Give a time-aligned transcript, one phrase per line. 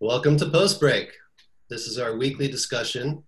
[0.00, 1.10] Welcome to Post Break.
[1.70, 3.24] This is our weekly discussion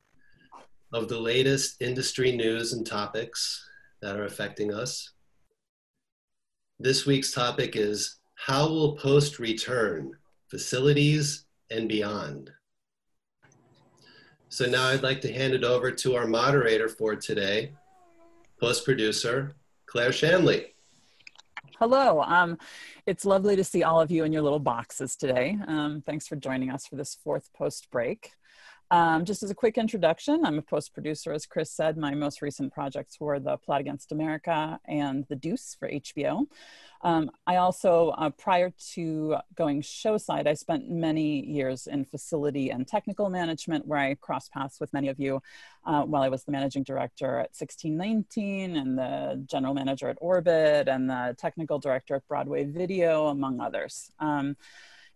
[0.92, 3.66] of the latest industry news and topics
[4.02, 5.14] that are affecting us.
[6.78, 10.12] This week's topic is How will Post return
[10.50, 12.50] facilities and beyond?
[14.50, 17.72] So now I'd like to hand it over to our moderator for today,
[18.60, 19.56] post producer
[19.86, 20.74] Claire Shanley.
[21.78, 22.22] Hello.
[22.22, 22.58] Um,
[23.06, 25.56] it's lovely to see all of you in your little boxes today.
[25.68, 28.32] Um, thanks for joining us for this fourth post break.
[28.90, 31.98] Um, just as a quick introduction, I'm a post producer, as Chris said.
[31.98, 36.46] My most recent projects were The Plot Against America and The Deuce for HBO.
[37.02, 42.70] Um, I also, uh, prior to going show side, I spent many years in facility
[42.70, 45.42] and technical management where I crossed paths with many of you
[45.84, 50.88] uh, while I was the managing director at Sixteen19 and the general manager at Orbit
[50.88, 54.10] and the technical director at Broadway Video, among others.
[54.18, 54.56] Um,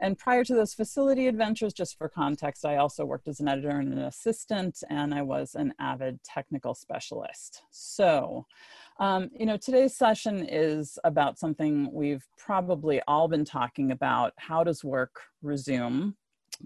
[0.02, 3.70] and prior to those facility adventures, just for context, I also worked as an editor
[3.70, 7.62] and an assistant, and I was an avid technical specialist.
[7.70, 8.44] So,
[8.98, 14.32] um, you know, today's session is about something we've probably all been talking about.
[14.38, 16.14] How does work resume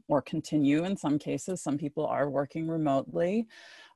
[0.08, 1.62] or continue in some cases?
[1.62, 3.48] Some people are working remotely.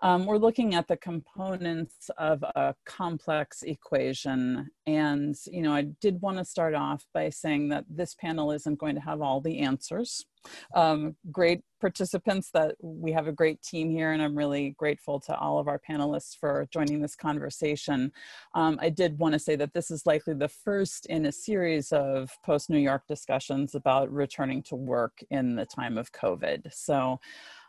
[0.02, 4.70] Um, we're looking at the components of a complex equation.
[4.86, 8.78] And, you know, I did want to start off by saying that this panel isn't
[8.78, 10.24] going to have all the answers.
[10.74, 15.36] Um, great participants that we have a great team here and I'm really grateful to
[15.36, 18.12] all of our panelists for joining this conversation.
[18.54, 21.92] Um, I did want to say that this is likely the first in a series
[21.92, 26.72] of post-New York discussions about returning to work in the time of COVID.
[26.72, 27.20] So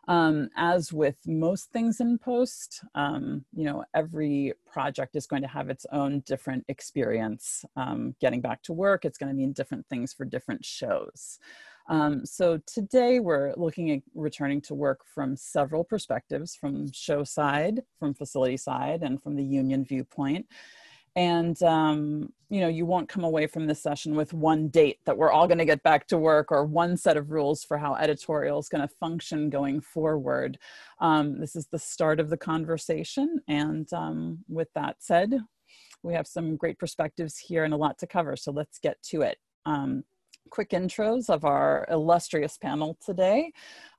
[0.07, 5.47] um, as with most things in post, um, you know, every project is going to
[5.47, 7.63] have its own different experience.
[7.75, 11.39] Um, getting back to work, it's going to mean different things for different shows.
[11.87, 17.81] Um, so today we're looking at returning to work from several perspectives, from show side,
[17.99, 20.45] from facility side, and from the union viewpoint
[21.15, 25.17] and um, you know you won't come away from this session with one date that
[25.17, 27.95] we're all going to get back to work or one set of rules for how
[27.95, 30.57] editorial is going to function going forward.
[30.99, 33.41] Um, this is the start of the conversation.
[33.47, 35.33] And um, with that said
[36.03, 38.35] we have some great perspectives here and a lot to cover.
[38.35, 39.37] So let's get to it.
[39.65, 40.03] Um,
[40.49, 43.51] quick intros of our illustrious panel today.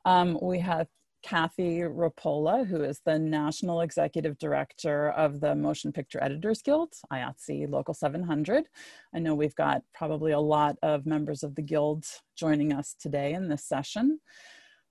[0.05, 0.89] Um, we have
[1.23, 7.71] Cathy Repola, who is the National Executive Director of the Motion Picture Editors Guild, IATSE
[7.71, 8.65] Local 700.
[9.15, 12.05] I know we've got probably a lot of members of the Guild
[12.37, 14.21] joining us today in this session.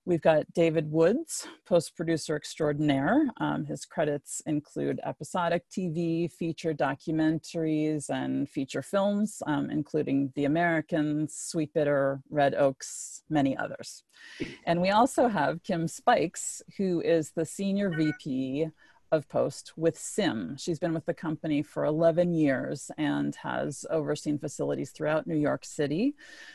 [0.04, 3.28] We've got David Woods, post producer extraordinaire.
[3.36, 11.34] Um, his credits include episodic TV, feature documentaries, and feature films, um, including The Americans,
[11.54, 14.02] Sweetbitter, Red Oaks, many others.
[14.66, 18.70] And we also have Kim Spikes, who is the senior VP
[19.12, 20.56] of Post with Sim.
[20.56, 25.66] She's been with the company for 11 years and has overseen facilities throughout New York
[25.66, 26.14] City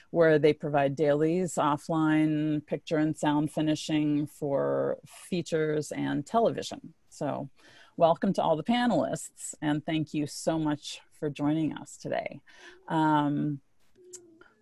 [0.09, 6.95] where they provide dailies, offline picture and sound finishing for features and television.
[7.09, 7.47] So,
[7.95, 12.41] welcome to all the panelists and thank you so much for joining us today.
[12.87, 13.61] Um,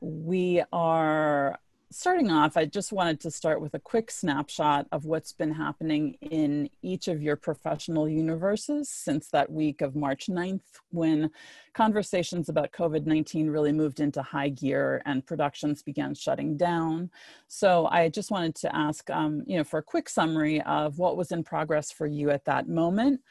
[0.01, 1.59] we are
[1.95, 6.17] starting off, I just wanted to start with a quick snapshot of what's been happening
[6.19, 10.59] in each of your professional universes since that week of March 9th,
[10.91, 11.31] when
[11.73, 17.09] conversations about COVID 19 really moved into high gear and productions began shutting down.
[17.47, 21.15] So I just wanted to ask, um, you know, for a quick summary of what
[21.15, 23.21] was in progress for you at that moment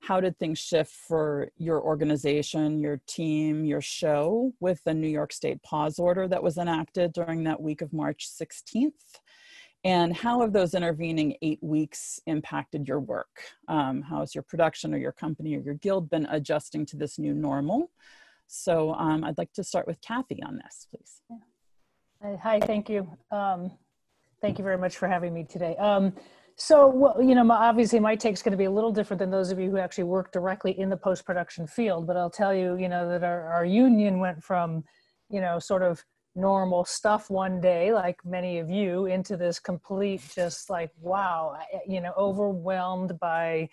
[0.00, 5.32] how did things shift for your organization, your team, your show with the New York
[5.32, 8.92] State pause order that was enacted during that week of March 16th?
[9.84, 13.40] And how have those intervening eight weeks impacted your work?
[13.68, 17.18] Um, how has your production or your company or your guild been adjusting to this
[17.18, 17.90] new normal?
[18.46, 21.22] So um, I'd like to start with Cathy on this, please.
[21.30, 22.36] Yeah.
[22.42, 23.08] Hi, thank you.
[23.30, 23.70] Um,
[24.42, 25.76] thank you very much for having me today.
[26.62, 29.30] So, well, you know, obviously my take is going to be a little different than
[29.30, 32.76] those of you who actually work directly in the post-production field, but I'll tell you,
[32.76, 34.84] you know, that our, our union went from,
[35.30, 36.04] you know, sort of
[36.34, 41.56] normal stuff one day, like many of you, into this complete, just like, wow,
[41.88, 43.66] you know, overwhelmed by,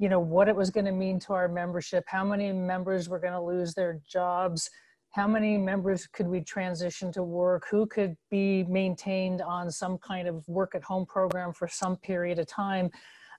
[0.00, 3.20] you know, what it was going to mean to our membership, how many members were
[3.20, 4.68] going to lose their jobs,
[5.14, 7.68] how many members could we transition to work?
[7.70, 12.40] Who could be maintained on some kind of work at home program for some period
[12.40, 12.90] of time?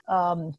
[0.07, 0.53] Um,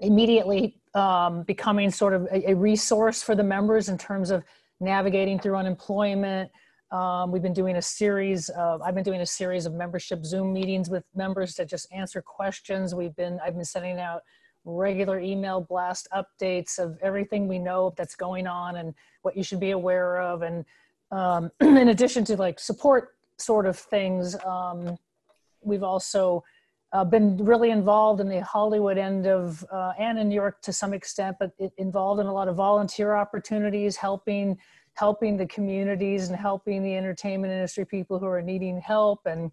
[0.00, 4.44] immediately um, becoming sort of a, a, resource for the members in terms of
[4.78, 6.50] navigating through unemployment.
[6.90, 10.52] Um, we've been doing a series of, I've been doing a series of membership Zoom
[10.52, 12.94] meetings with members to just answer questions.
[12.94, 14.20] We've been, I've been sending out
[14.68, 19.60] regular email blast updates of everything we know that's going on and what you should
[19.60, 20.42] be aware of.
[20.42, 20.64] And
[21.10, 24.96] um, in addition to like support sort of things, um,
[25.62, 26.44] we've also
[26.92, 30.72] uh, been really involved in the Hollywood end of, uh, and in New York to
[30.72, 34.58] some extent, but involved in a lot of volunteer opportunities, helping
[34.98, 39.52] helping the communities and helping the entertainment industry people who are needing help and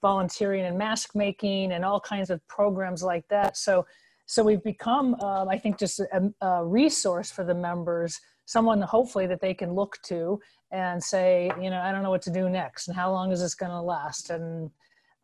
[0.00, 3.56] volunteering and mask making and all kinds of programs like that.
[3.56, 3.86] So,
[4.26, 9.26] so we've become, uh, I think, just a, a, resource for the members, someone hopefully
[9.26, 10.40] that they can look to
[10.70, 13.40] and say, you know, I don't know what to do next, and how long is
[13.40, 14.30] this going to last?
[14.30, 14.70] And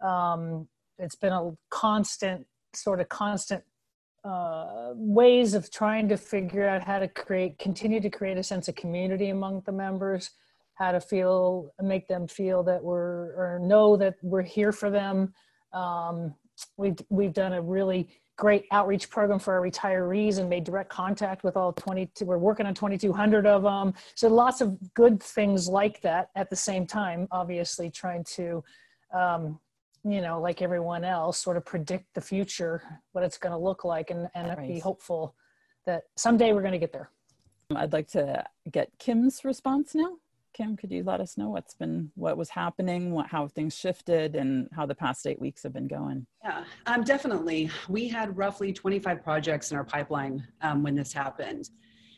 [0.01, 0.69] um,
[0.99, 3.65] it's been a constant, sort of constant
[4.23, 8.69] uh, ways of trying to figure out how to create, continue to create a sense
[8.69, 10.31] of community among the members,
[10.75, 15.33] how to feel, make them feel that we're, or know that we're here for them.
[15.73, 16.35] Um,
[16.77, 21.45] we've, we've done a really great outreach program for our retirees and made direct contact
[21.45, 23.93] with all 22, we're working on 2,200 of them.
[24.15, 28.65] So lots of good things like that at the same time, obviously trying to
[29.13, 29.61] um,
[30.05, 32.83] you know, like everyone else, sort of predict the future,
[33.13, 34.67] what it's going to look like, and, and right.
[34.67, 35.35] be hopeful
[35.85, 37.11] that someday we're going to get there.
[37.77, 40.17] I'd like to get Kim's response now.
[40.53, 44.35] Kim, could you let us know what's been, what was happening, what, how things shifted,
[44.35, 46.27] and how the past eight weeks have been going?
[46.43, 47.71] Yeah, um, definitely.
[47.89, 51.71] We had roughly 25 projects in our pipeline um, when this happened,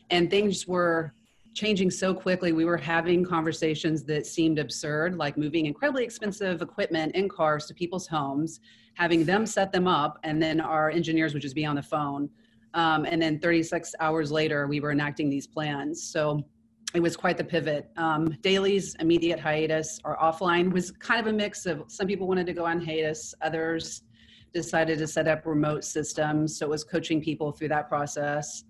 [0.09, 1.13] and things were
[1.53, 2.51] changing so quickly.
[2.51, 7.73] We were having conversations that seemed absurd, like moving incredibly expensive equipment in cars to
[7.75, 8.59] people's homes,
[8.95, 12.29] having them set them up, and then our engineers would just be on the phone.
[12.73, 16.01] Um, and then 36 hours later, we were enacting these plans.
[16.01, 16.43] So
[16.93, 17.89] it was quite the pivot.
[17.97, 22.45] Um, Dailies immediate hiatus or offline was kind of a mix of some people wanted
[22.45, 24.03] to go on hiatus, others
[24.53, 26.57] decided to set up remote systems.
[26.57, 28.63] So it was coaching people through that process.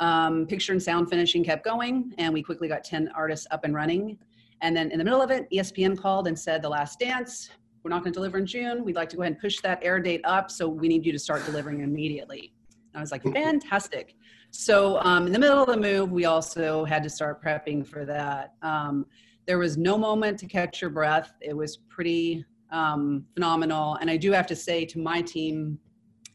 [0.00, 3.74] Um, picture and sound finishing kept going, and we quickly got 10 artists up and
[3.74, 4.16] running.
[4.62, 7.50] And then in the middle of it, ESPN called and said, The Last Dance,
[7.82, 8.84] we're not going to deliver in June.
[8.84, 11.12] We'd like to go ahead and push that air date up, so we need you
[11.12, 12.52] to start delivering immediately.
[12.94, 14.14] And I was like, Fantastic.
[14.50, 18.04] So um, in the middle of the move, we also had to start prepping for
[18.06, 18.54] that.
[18.62, 19.06] Um,
[19.46, 21.32] there was no moment to catch your breath.
[21.40, 23.96] It was pretty um, phenomenal.
[23.96, 25.78] And I do have to say to my team,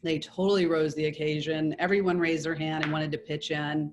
[0.02, 1.74] they totally rose the occasion.
[1.78, 3.92] Everyone raised their hand and wanted to pitch in.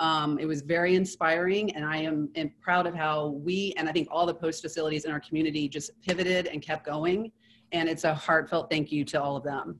[0.00, 3.92] Um, it was very inspiring, and I am, am, proud of how we and I
[3.92, 7.30] think all the post facilities in our community just pivoted and kept going.
[7.72, 9.78] And it's a heartfelt thank you to all of them.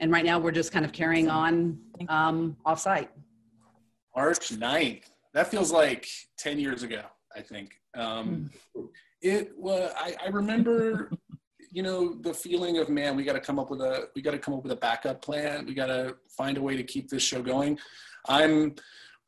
[0.00, 1.78] And right now, we're just kind of carrying on
[2.08, 3.08] um, offsite.
[4.16, 5.04] March 9th.
[5.34, 6.08] That feels like
[6.38, 7.02] 10 years ago,
[7.36, 7.72] I think.
[7.96, 8.86] Um, hmm.
[9.22, 11.10] it was, I, I remember
[11.70, 14.30] you know the feeling of man we got to come up with a we got
[14.30, 17.08] to come up with a backup plan we got to find a way to keep
[17.08, 17.78] this show going
[18.28, 18.74] i'm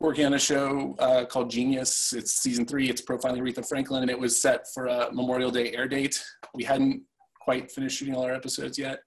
[0.00, 4.11] working on a show uh, called genius it's season three it's profiling aretha franklin and
[4.11, 6.22] it was set for a memorial day air date
[6.55, 7.02] we hadn't
[7.40, 9.00] quite finished shooting all our episodes yet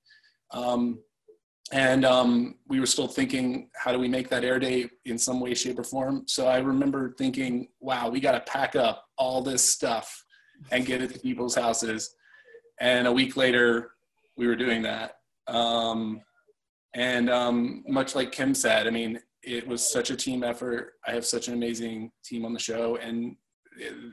[0.51, 1.00] um,
[1.71, 5.39] and um, we were still thinking how do we make that air date in some
[5.39, 6.24] way shape or form?
[6.27, 10.24] So i remember thinking wow we got to pack up all this stuff
[10.71, 12.15] and get it to people's houses.
[12.80, 13.92] And a week later
[14.38, 15.15] we were doing that.
[15.48, 16.22] Um,
[16.93, 20.93] and um, much like kim said i mean it was such a team effort.
[21.05, 23.36] I have such an amazing team on the show and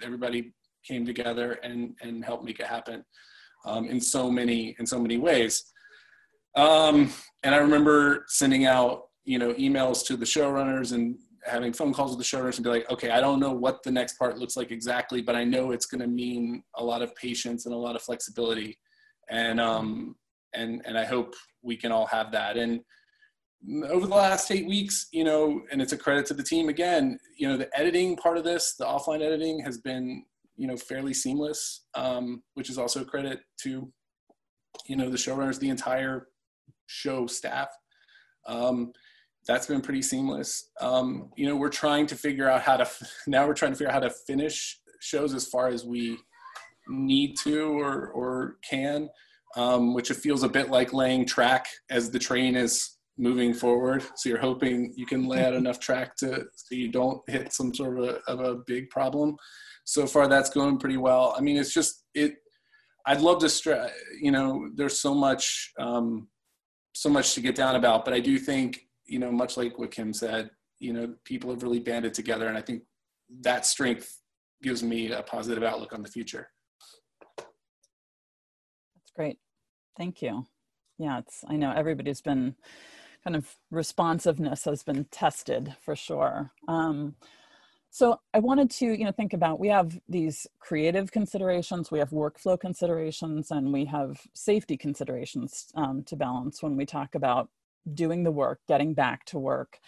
[0.02, 0.52] everybody
[0.84, 3.04] came together and and helped make it happen
[3.66, 5.62] um, in so many in so many ways
[6.56, 7.10] um,
[7.42, 12.16] and i remember sending out you know emails to the showrunners and having phone calls
[12.16, 14.56] with the showrunners and be like, okay, I don't know what the next part looks
[14.56, 17.78] like exactly, but I know it's going to mean a lot of patience and a
[17.78, 18.78] lot of flexibility,
[19.28, 20.16] and um,
[20.54, 22.56] and and I hope we can all have that.
[22.56, 22.80] And
[23.88, 27.18] over the last eight weeks, you know, and it's a credit to the team again.
[27.36, 30.24] You know, the editing part of this, the offline editing, has been
[30.56, 33.90] you know fairly seamless, um, which is also a credit to
[34.86, 36.28] you know the showrunners, the entire
[36.90, 37.68] show staff.
[38.46, 38.92] Um,
[39.46, 40.70] that's been pretty seamless.
[40.80, 42.88] Um, you know, we're trying to figure out how to
[43.26, 46.18] now we're trying to figure out how to finish shows as far as we
[46.88, 49.08] need to or or can,
[49.56, 54.02] um, which it feels a bit like laying track as the train is moving forward.
[54.16, 57.74] So you're hoping you can lay out enough track to so you don't hit some
[57.74, 59.36] sort of a, of a big problem.
[59.84, 61.34] So far, that's going pretty well.
[61.36, 62.34] I mean, it's just it.
[63.06, 63.90] I'd love to stress.
[64.20, 66.28] You know, there's so much um,
[66.92, 69.90] so much to get down about, but I do think you know, much like what
[69.90, 72.84] Kim said, you know, people have really banded together, and I think
[73.42, 74.20] that strength
[74.62, 76.48] gives me a positive outlook on the future.
[77.36, 79.38] That's great.
[79.98, 80.46] Thank you.
[80.98, 82.54] Yeah, it's, I know everybody's been
[83.24, 86.52] kind of responsiveness has been tested for sure.
[86.68, 87.16] Um,
[87.90, 92.10] so I wanted to, you know, think about we have these creative considerations, we have
[92.10, 97.48] workflow considerations, and we have safety considerations um, to balance when we talk about
[97.92, 99.78] doing the work, getting back to work.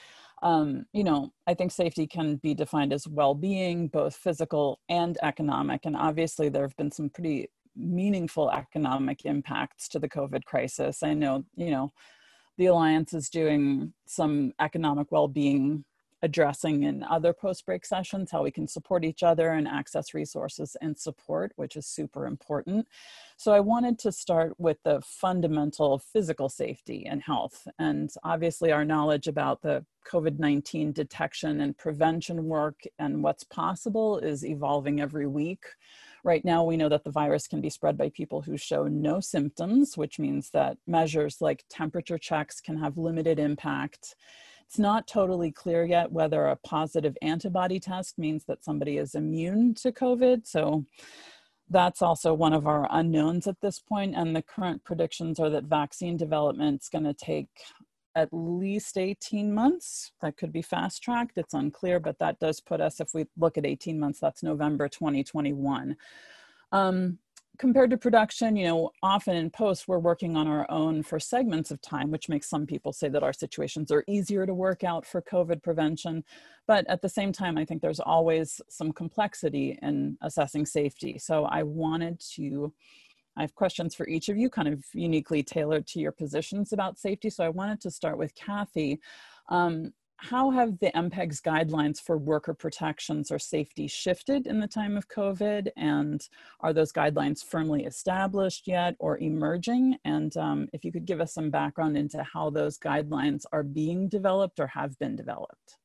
[0.43, 5.83] Um, you know, I think safety can be defined as well-being, both physical and economic.
[5.85, 11.05] And obviously, there have been some pretty meaningful economic impacts to the COVID crisis.
[11.05, 11.93] I know, you know,
[12.59, 15.85] the Alliance is doing some economic well-being
[16.23, 20.99] addressing in other post-break sessions how we can support each other and access resources and
[20.99, 22.87] support which is super important
[23.37, 28.85] so i wanted to start with the fundamental physical safety and health and obviously our
[28.85, 35.67] knowledge about the covid-19 detection and prevention work and what's possible is evolving every week
[36.25, 39.19] Right now, we know that the virus can be spread by people who show no
[39.19, 44.15] symptoms, which means that measures like temperature checks can have limited impact.
[44.73, 49.75] It's not totally clear yet whether a positive antibody test means that somebody is immune
[49.75, 50.47] to COVID.
[50.47, 50.87] So
[51.69, 54.15] that's also one of our unknowns at this point.
[54.17, 57.51] And the current predictions are that vaccine development is going to take
[58.15, 60.13] at least 18 months.
[60.23, 61.37] That could be fast tracked.
[61.37, 64.89] It's unclear, but that does put us, if we look at 18 months, that's November
[64.89, 65.99] 2021.
[66.73, 67.19] Um,
[67.63, 71.71] compared to production, you know, often in post, we're working on our own for segments
[71.71, 75.07] of time, which makes some people say that our situations are easier to work out
[75.07, 76.25] for COVID prevention.
[76.67, 81.21] But at the same time, I think there's always some complexity in assessing safety.
[81.21, 82.73] So I wanted to,
[83.37, 86.99] I have questions for each of you, kind of uniquely tailored to your positions about
[86.99, 87.31] safety.
[87.31, 88.99] So I wanted to start with Cathy.
[89.51, 89.93] Um,
[90.23, 95.09] how have the MPEG's guidelines for worker protections or safety shifted in the time of
[95.09, 95.69] COVID?
[95.77, 96.27] And
[96.61, 99.97] are those guidelines firmly established yet or emerging?
[100.05, 104.09] And um, if you could give us some background into how those guidelines are being
[104.09, 105.79] developed or have been developed.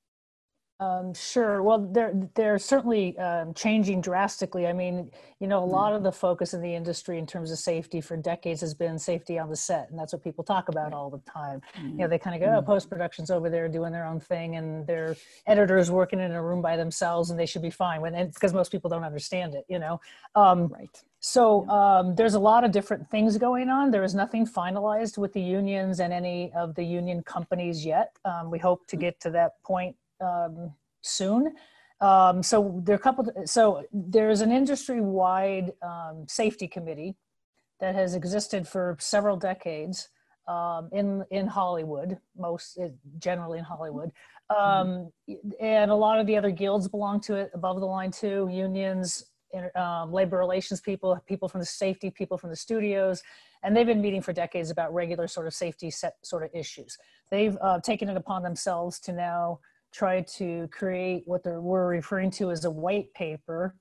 [0.79, 1.63] Um, sure.
[1.63, 4.67] Well, they're they're certainly um, changing drastically.
[4.67, 7.57] I mean, you know, a lot of the focus in the industry in terms of
[7.57, 10.93] safety for decades has been safety on the set, and that's what people talk about
[10.93, 11.61] all the time.
[11.75, 11.89] Mm-hmm.
[11.89, 12.67] You know, they kind of go, oh, mm-hmm.
[12.67, 15.15] post production's over there doing their own thing, and their
[15.47, 17.99] editors working in a room by themselves, and they should be fine.
[17.99, 19.99] When because most people don't understand it, you know.
[20.35, 21.03] Um, right.
[21.19, 23.89] So um, there's a lot of different things going on.
[23.89, 28.15] There is nothing finalized with the unions and any of the union companies yet.
[28.23, 31.55] Um, we hope to get to that point um, soon.
[31.99, 33.25] Um, so there are a couple.
[33.45, 37.15] So there's an industry-wide um, safety committee
[37.79, 40.09] that has existed for several decades
[40.47, 42.79] um, in in Hollywood, most
[43.19, 44.11] generally in Hollywood,
[44.55, 45.11] um,
[45.59, 47.51] and a lot of the other guilds belong to it.
[47.53, 49.25] Above the line too, unions,
[49.75, 53.23] um, labor relations people, people from the safety, people from the studios,
[53.63, 56.97] and they've been meeting for decades about regular sort of safety set sort of issues.
[57.31, 59.59] They've uh, taken it upon themselves to now
[59.97, 63.75] try to create what we're referring to as a white paper.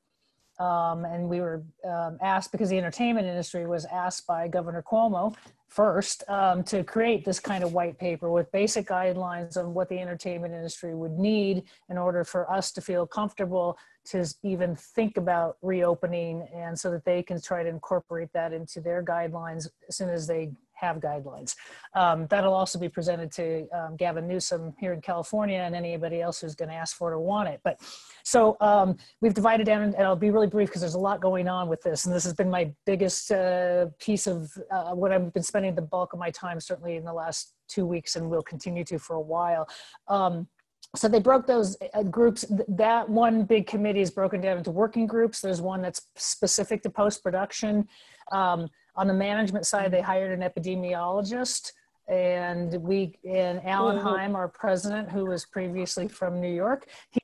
[0.58, 5.36] Um, and we were um, asked because the entertainment industry was asked by Governor Cuomo
[5.68, 9.98] first um, to create this kind of white paper with basic guidelines on what the
[9.98, 15.58] entertainment industry would need in order for us to feel comfortable to even think about
[15.60, 20.08] reopening and so that they can try to incorporate that into their guidelines as soon
[20.08, 21.56] as they have guidelines.
[21.94, 26.40] Um, that'll also be presented to um, Gavin Newsom here in California and anybody else
[26.40, 27.60] who's going to ask for it or want it.
[27.64, 27.80] But
[28.22, 31.48] so um, we've divided down, and I'll be really brief because there's a lot going
[31.48, 32.06] on with this.
[32.06, 35.82] And this has been my biggest uh, piece of uh, what I've been spending the
[35.82, 39.16] bulk of my time, certainly in the last two weeks, and will continue to for
[39.16, 39.68] a while
[40.08, 40.46] um,
[40.94, 45.06] so they broke those uh, groups that one big committee is broken down into working
[45.06, 47.86] groups there's one that's specific to post production
[48.32, 51.72] um, on the management side, they hired an epidemiologist
[52.08, 53.98] and we and Alan.
[53.98, 57.20] Heim, our president, who was previously from New York, he,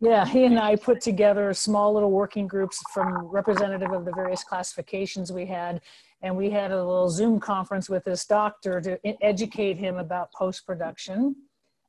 [0.00, 4.44] yeah, he and I put together small little working groups from representative of the various
[4.44, 5.80] classifications we had,
[6.20, 10.66] and we had a little Zoom conference with this doctor to educate him about post
[10.66, 11.34] production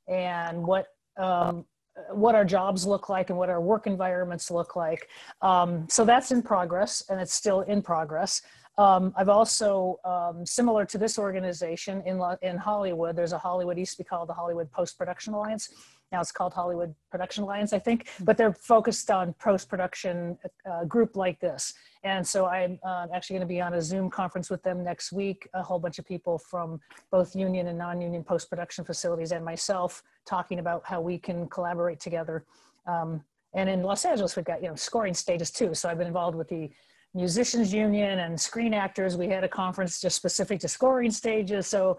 [0.07, 1.65] and what um,
[2.11, 5.09] what our jobs look like and what our work environments look like.
[5.41, 8.41] Um, so that's in progress, and it's still in progress.
[8.77, 13.93] Um, I've also, um, similar to this organization in, in Hollywood, there's a Hollywood, used
[13.93, 15.71] to be called the Hollywood Post-Production Alliance.
[16.11, 18.25] Now it's called Hollywood Production Alliance, I think, hmm.
[18.25, 20.37] but they're focused on post-production
[20.69, 21.73] uh, group like this.
[22.03, 25.49] And so I'm uh, actually gonna be on a Zoom conference with them next week,
[25.53, 26.79] a whole bunch of people from
[27.11, 32.45] both union and non-union post-production facilities and myself talking about how we can collaborate together.
[32.85, 35.73] Um, and in Los Angeles, we've got, you know, scoring stages too.
[35.73, 36.69] So I've been involved with the
[37.13, 39.17] musicians union and screen actors.
[39.17, 41.67] We had a conference just specific to scoring stages.
[41.67, 41.97] So,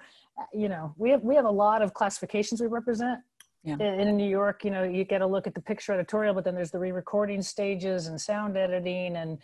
[0.52, 3.20] you know, we have, we have a lot of classifications we represent.
[3.64, 3.74] Yeah.
[3.74, 6.44] In, in New York, you know, you get a look at the picture editorial, but
[6.44, 9.38] then there's the re-recording stages and sound editing and,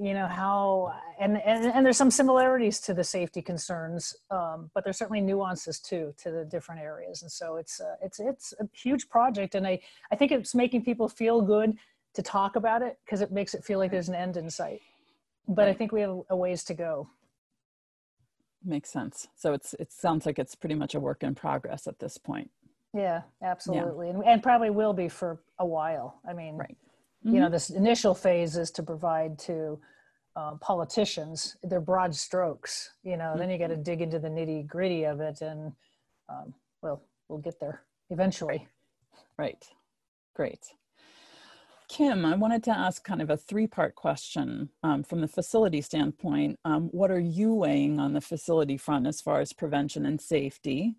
[0.00, 4.82] you know how and, and and there's some similarities to the safety concerns um, but
[4.82, 8.68] there's certainly nuances too to the different areas and so it's uh, it's it's a
[8.72, 9.78] huge project and i
[10.10, 11.76] i think it's making people feel good
[12.14, 14.80] to talk about it because it makes it feel like there's an end in sight.
[15.46, 17.10] But i think we have a ways to go.
[18.64, 19.28] Makes sense.
[19.34, 22.50] So it's it sounds like it's pretty much a work in progress at this point.
[22.94, 24.08] Yeah absolutely.
[24.08, 24.14] Yeah.
[24.14, 26.20] And, and probably will be for a while.
[26.28, 26.76] I mean right.
[27.24, 27.34] mm-hmm.
[27.34, 29.78] you know this initial phase is to provide to
[30.36, 33.38] uh, politicians their broad strokes you know mm-hmm.
[33.38, 35.72] then you got to dig into the nitty gritty of it and
[36.28, 36.52] um,
[36.82, 38.66] well we'll get there eventually.
[39.36, 39.64] Right.
[40.34, 40.74] Great
[41.88, 45.80] kim i wanted to ask kind of a three part question um, from the facility
[45.80, 50.20] standpoint um, what are you weighing on the facility front as far as prevention and
[50.20, 50.96] safety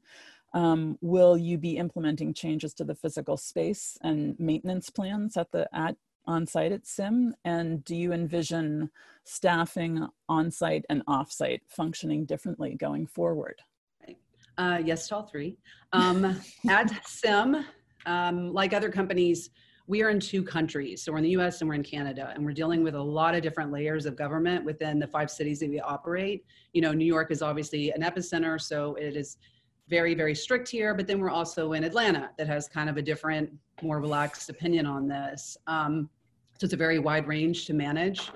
[0.54, 5.68] um, will you be implementing changes to the physical space and maintenance plans at the
[5.76, 7.36] at on site at SIM?
[7.44, 8.90] And do you envision
[9.24, 13.62] staffing on site and off site functioning differently going forward?
[14.58, 15.58] Uh, yes to all three.
[15.92, 16.40] Um,
[16.70, 17.66] at SIM,
[18.06, 19.50] um, like other companies,
[19.88, 21.04] we are in two countries.
[21.04, 23.36] So we're in the US and we're in Canada, and we're dealing with a lot
[23.36, 26.46] of different layers of government within the five cities that we operate.
[26.74, 29.38] You know, New York is obviously an epicenter, so it is
[29.88, 33.02] very, very strict here, but then we're also in Atlanta that has kind of a
[33.02, 33.52] different,
[33.84, 35.58] more relaxed opinion on this.
[35.68, 36.10] Um,
[36.58, 38.32] so it's a very wide range to manage.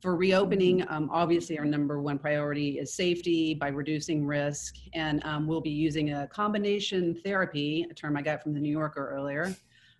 [0.00, 4.76] For reopening, um, obviously our number one priority is safety by reducing risk.
[4.94, 8.70] And um, we'll be using a combination therapy, a term I got from the New
[8.70, 9.54] Yorker earlier,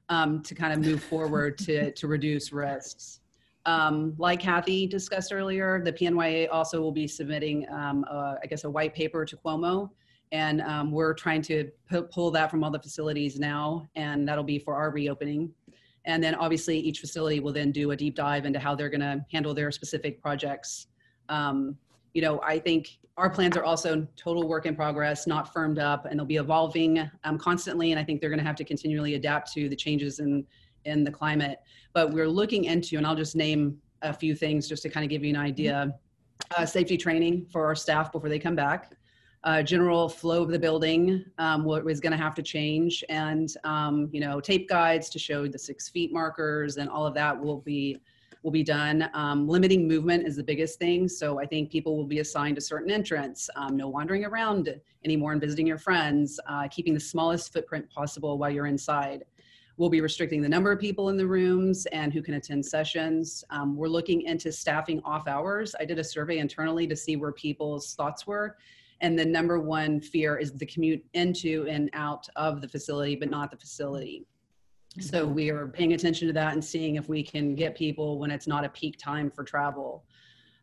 [0.08, 3.20] um, to kind of move forward to, to reduce risks.
[3.66, 8.70] Um, like Cathy discussed earlier, the PNYA also will be submitting, um, I guess, a
[8.70, 9.90] white paper to Cuomo.
[10.32, 11.70] And um, we're trying to
[12.10, 15.52] pull that from all the facilities now, and that'll be for our reopening.
[16.04, 19.00] And then obviously each facility will then do a deep dive into how they're going
[19.00, 20.86] to handle their specific projects.
[21.28, 21.76] Um,
[22.14, 26.06] you know, I think our plans are also total work in progress, not firmed up,
[26.06, 27.90] and they'll be evolving um, constantly.
[27.92, 30.46] And I think they're going to have to continually adapt to the changes in
[30.84, 31.60] in the climate.
[31.92, 35.10] But we're looking into, and I'll just name a few things just to kind of
[35.10, 35.94] give you an idea.
[36.56, 38.92] Uh, safety training for our staff before they come back
[39.44, 43.54] uh, general flow of the building um, what was going to have to change and
[43.64, 47.38] um, you know tape guides to show the six feet markers and all of that
[47.38, 48.00] will be
[48.42, 52.06] will be done um, limiting movement is the biggest thing so i think people will
[52.06, 54.74] be assigned a certain entrance um, no wandering around
[55.04, 59.24] anymore and visiting your friends uh, keeping the smallest footprint possible while you're inside
[59.76, 63.44] We'll be restricting the number of people in the rooms and who can attend sessions.
[63.50, 65.72] Um, we're looking into staffing off hours.
[65.78, 68.56] I did a survey internally to see where people's thoughts were
[69.00, 73.30] and the number one fear is the commute into and out of the facility, but
[73.30, 74.26] not the facility.
[75.00, 78.30] So we are paying attention to that and seeing if we can get people when
[78.30, 80.04] it's not a peak time for travel.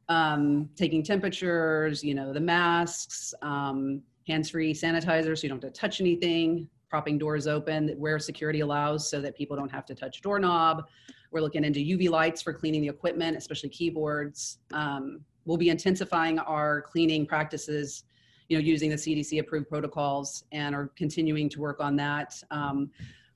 [0.10, 5.80] Um, taking temperatures, you know, the masks, um, hands-free sanitizer so you don't have to
[5.80, 10.22] touch anything, propping doors open where security allows so that people don't have to touch
[10.22, 10.86] doorknob.
[11.32, 14.60] We're looking into UV lights for cleaning the equipment, especially keyboards.
[14.74, 18.04] Um, we'll be intensifying our cleaning practices
[18.50, 22.42] you know, using the CDC approved protocols and are continuing to work on that.
[22.52, 22.92] Um,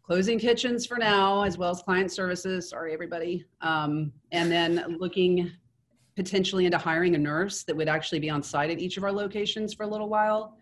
[0.09, 2.67] closing kitchens for now, as well as client services.
[2.67, 3.45] Sorry, everybody.
[3.61, 5.51] Um, and then looking
[6.15, 9.11] potentially into hiring a nurse that would actually be on site at each of our
[9.11, 10.57] locations for a little while.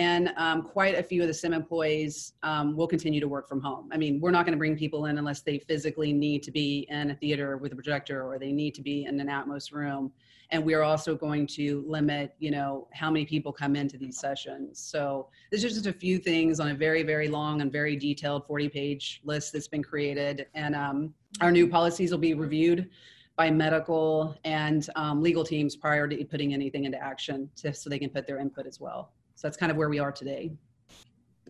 [0.00, 3.60] And um, quite a few of the SIM employees um, will continue to work from
[3.60, 3.90] home.
[3.92, 6.86] I mean, we're not going to bring people in unless they physically need to be
[6.88, 10.10] in a theater with a projector or they need to be in an Atmos room.
[10.52, 14.78] And we're also going to limit you know how many people come into these sessions.
[14.80, 18.46] So this is just a few things on a very very long and very detailed
[18.46, 20.46] 40 page list that's been created.
[20.54, 22.88] And um, our new policies will be reviewed
[23.36, 27.98] by medical and um, legal teams prior to putting anything into action to, so they
[27.98, 30.52] can put their input as well so that's kind of where we are today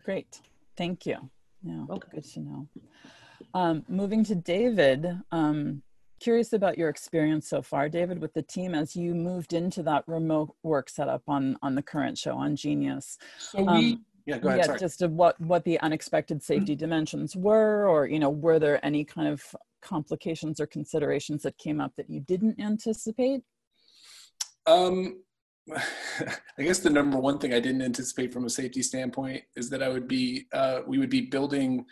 [0.05, 0.41] great
[0.77, 1.17] thank you
[1.63, 2.09] yeah okay.
[2.15, 2.69] good to know
[3.55, 5.83] um, moving to david um,
[6.21, 10.05] curious about your experience so far, David, with the team as you moved into that
[10.07, 13.19] remote work setup on on the current show on Genius.
[13.39, 14.61] So we, um, yeah, go ahead.
[14.61, 14.79] Yeah, sorry.
[14.79, 19.27] just what what the unexpected safety dimensions were, or you know, were there any kind
[19.27, 19.43] of
[19.83, 23.41] complications or considerations that came up that you didn't anticipate?
[24.67, 25.23] Um,
[26.59, 29.83] I guess the number one thing I didn't anticipate from a safety standpoint is that
[29.83, 31.85] I would be, uh, we would be building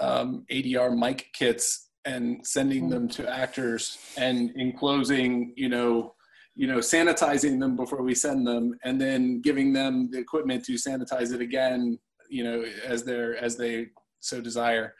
[0.00, 6.14] um, ADR mic kits and sending them to actors and enclosing you know
[6.54, 10.72] you know sanitizing them before we send them and then giving them the equipment to
[10.72, 13.86] sanitize it again you know as they're as they
[14.20, 14.94] so desire.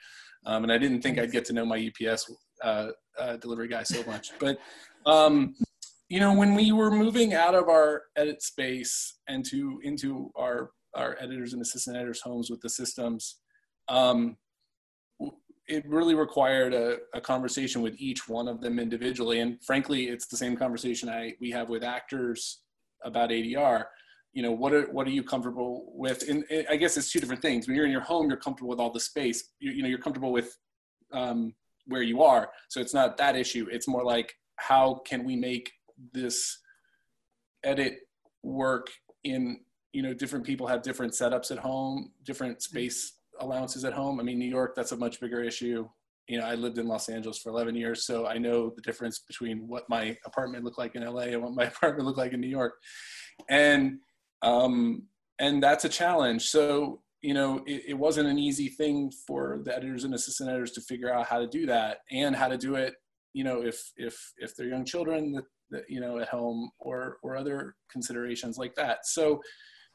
[0.45, 2.29] Um, and i didn't think i'd get to know my ups
[2.61, 4.57] uh, uh, delivery guy so much but
[5.05, 5.55] um,
[6.13, 10.69] you know when we were moving out of our edit space and to into our
[10.93, 13.39] our editors and assistant editors homes with the systems
[13.89, 14.37] um,
[15.67, 19.39] it really required a, a, conversation with each one of them individually.
[19.39, 22.59] And frankly, it's the same conversation I we have with actors
[23.03, 23.85] about ADR.
[24.33, 26.29] You know, what are what are you comfortable with?
[26.29, 27.65] And I guess it's two different things.
[27.65, 29.51] When you're in your home, you're comfortable with all the space.
[29.59, 30.57] You, you know, you're comfortable with
[31.11, 31.53] um,
[31.87, 32.49] where you are.
[32.69, 33.67] So it's not that issue.
[33.71, 35.71] It's more like how can we make
[36.13, 36.59] this
[37.63, 37.99] edit
[38.43, 38.87] work
[39.23, 39.59] in
[39.93, 44.19] you know different people have different setups at home different space allowances at home.
[44.19, 45.87] I mean, New York, that's a much bigger issue.
[46.27, 49.19] You know, I lived in Los Angeles for 11 years, so I know the difference
[49.19, 52.41] between what my apartment looked like in LA and what my apartment looked like in
[52.41, 52.73] New York.
[53.49, 53.99] And,
[54.41, 55.07] um,
[55.39, 56.47] and that's a challenge.
[56.47, 60.71] So, you know, it, it wasn't an easy thing for the editors and assistant editors
[60.73, 62.95] to figure out how to do that and how to do it,
[63.33, 67.17] you know, if, if, if they're young children that, that you know, at home or,
[67.23, 69.05] or other considerations like that.
[69.05, 69.41] So,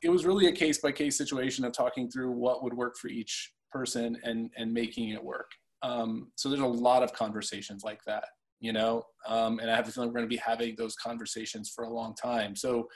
[0.02, 3.08] it was really a case by case situation of talking through what would work for
[3.08, 5.50] each person and and making it work.
[5.82, 8.24] Um, so there's a lot of conversations like that,
[8.60, 11.70] you know, um, and I have a feeling we're going to be having those conversations
[11.74, 12.56] for a long time.
[12.56, 12.88] So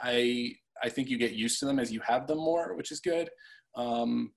[0.00, 3.00] I I think you get used to them as you have them more, which is
[3.00, 3.28] good.
[3.74, 4.32] Um,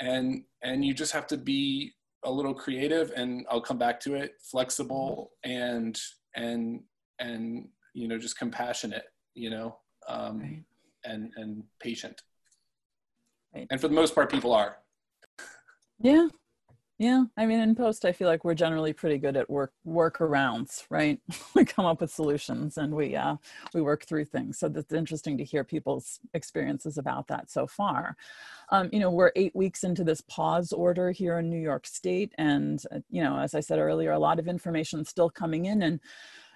[0.00, 1.92] and and you just have to be
[2.24, 5.98] a little creative, and I'll come back to it, flexible and
[6.36, 6.80] and
[7.18, 9.04] and you know just compassionate,
[9.34, 9.76] you know.
[10.08, 10.64] Um, right
[11.04, 12.22] and and patient.
[13.54, 13.66] Right.
[13.70, 14.76] And for the most part, people are.
[15.98, 16.28] Yeah,
[17.00, 17.24] yeah.
[17.34, 21.18] I mean, in post, I feel like we're generally pretty good at work workarounds, right?
[21.54, 23.36] we come up with solutions and we uh,
[23.72, 24.58] we work through things.
[24.58, 28.18] So that's interesting to hear people's experiences about that so far.
[28.68, 32.34] Um, you know, we're eight weeks into this pause order here in New York State,
[32.36, 35.80] and uh, you know, as I said earlier, a lot of information still coming in
[35.80, 36.00] and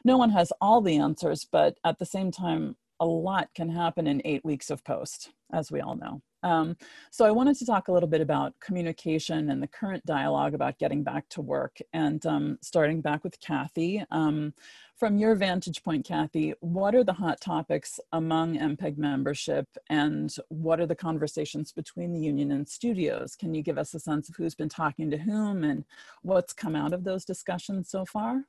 [0.05, 4.07] no one has all the answers but at the same time a lot can happen
[4.07, 6.21] in eight weeks of post, as we all know.
[6.43, 6.77] Um,
[7.11, 10.79] so I wanted to talk a little bit about communication and the current dialogue about
[10.79, 11.79] getting back to work.
[11.95, 14.53] And um, starting back with Cathy, um,
[14.97, 20.81] from your vantage point, Cathy, what are the hot topics among MPEG membership and what
[20.81, 23.35] are the conversations between the union and studios?
[23.37, 25.85] Can you give us a sense of who's been talking to whom and
[26.23, 28.45] what's come out of those discussions so far?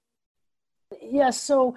[0.91, 1.76] Yes, yeah, so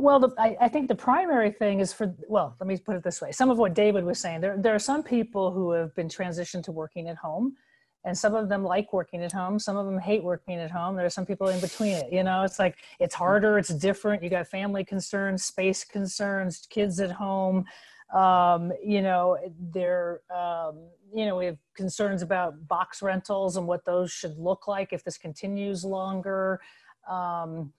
[0.00, 3.02] well, the, I, I, think the primary thing is for, well, let me put it
[3.02, 3.32] this way.
[3.32, 6.64] Some of what David was saying, there, there are some people who have been transitioned
[6.64, 7.56] to working at home
[8.04, 9.58] and some of them like working at home.
[9.58, 10.96] Some of them hate working at home.
[10.96, 14.22] There are some people in between it, you know, it's like, it's harder, it's different.
[14.22, 17.66] You got family concerns, space concerns, kids at home.
[18.14, 19.38] Um, you know,
[19.72, 24.66] there, um, you know, we have concerns about box rentals and what those should look
[24.66, 26.60] like if this continues longer.
[27.08, 27.72] Um,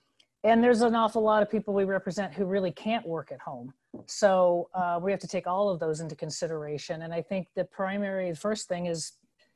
[0.43, 3.73] and there's an awful lot of people we represent who really can't work at home.
[4.07, 7.03] So uh, we have to take all of those into consideration.
[7.03, 9.13] And i think the primary first thing is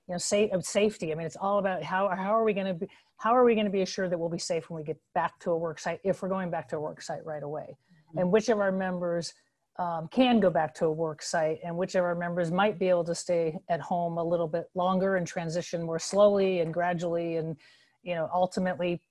[0.07, 1.11] you know safe, safety.
[1.11, 3.55] I mean it's all about how, how are we going to be how are we
[3.55, 5.79] going to be assured that we'll be safe when we get back to a work
[5.79, 7.67] site if we're going back to a work site right away?
[7.69, 8.19] Mm-hmm.
[8.19, 9.33] and which of our members
[9.77, 12.87] um, can go back to a work site and which of our members might be
[12.87, 17.37] able to stay at home a little bit longer and transition more slowly and gradually
[17.37, 17.57] and
[18.03, 19.01] you know ultimately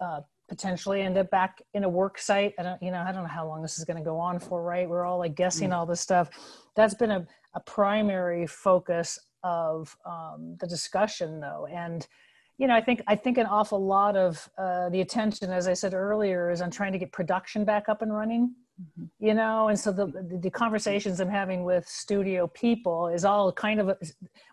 [0.00, 2.54] uh, potentially end up back in a work site.
[2.58, 4.38] I don't, you know, I don't know how long this is going to go on
[4.38, 4.88] for, right?
[4.88, 5.76] We're all like guessing mm.
[5.76, 6.30] all this stuff.
[6.76, 11.66] That's been a, a primary focus of um, the discussion though.
[11.72, 12.06] And,
[12.58, 15.72] you know, I think, I think an awful lot of uh, the attention, as I
[15.72, 19.04] said earlier, is on trying to get production back up and running mm-hmm.
[19.24, 20.06] you know and so the,
[20.40, 23.96] the, conversations i'm having with studio people is all kind of a,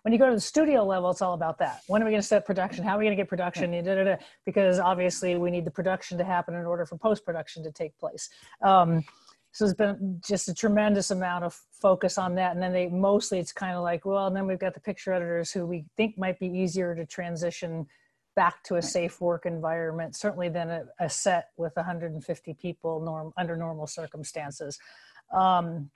[0.04, 1.82] when you go to the studio level it's all about that.
[1.88, 2.84] When are we going to set production?
[2.84, 3.72] How are we going to get production?
[3.72, 7.64] Da, da, da, because obviously we need the production to happen in order for post-production
[7.64, 8.30] to take place.
[8.62, 9.04] Um,
[9.52, 12.54] so there's been just a tremendous amount of focus on that.
[12.54, 15.12] And then they mostly it's kind of like well and then we've got the picture
[15.12, 17.88] editors who we think might be easier to transition
[18.36, 23.34] back to a safe work environment, certainly than a, a set with 150 people norm,
[23.38, 24.80] under normal circumstances.
[25.34, 25.90] Um,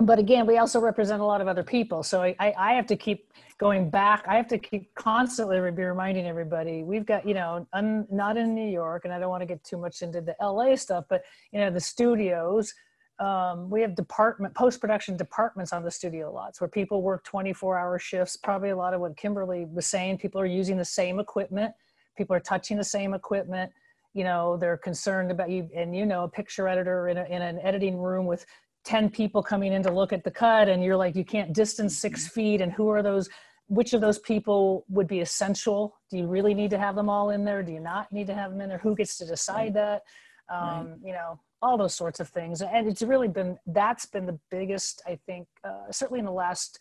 [0.00, 2.02] but again, we also represent a lot of other people.
[2.02, 4.24] So I, I have to keep going back.
[4.28, 8.54] I have to keep constantly be reminding everybody we've got, you know, I'm not in
[8.54, 11.22] New York and I don't want to get too much into the LA stuff, but,
[11.52, 12.72] you know, the studios,
[13.20, 17.98] um, we have department post-production departments on the studio lots where people work 24 hour
[17.98, 21.72] shifts probably a lot of what kimberly was saying people are using the same equipment
[22.16, 23.72] people are touching the same equipment
[24.14, 27.42] you know they're concerned about you and you know a picture editor in, a, in
[27.42, 28.46] an editing room with
[28.84, 31.96] 10 people coming in to look at the cut and you're like you can't distance
[31.96, 32.34] six Mm-hmm.
[32.34, 33.28] feet and who are those
[33.66, 35.98] which of those people would be essential?
[36.10, 37.62] Do you really need to have them all in there?
[37.62, 38.78] Do you not need to have them in there?
[38.78, 40.04] Who gets to decide that?
[40.48, 44.38] Um, you know all those sorts of things and it's really been that's been the
[44.50, 46.78] biggest i think uh, certainly in the last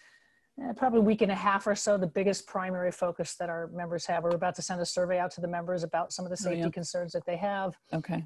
[0.62, 4.06] eh, probably week and a half or so the biggest primary focus that our members
[4.06, 4.24] have.
[4.24, 6.50] We're about to send a survey out to the members about some of the Oh,
[6.50, 6.70] safety yeah.
[6.70, 7.76] concerns that they have.
[7.94, 8.24] Okay.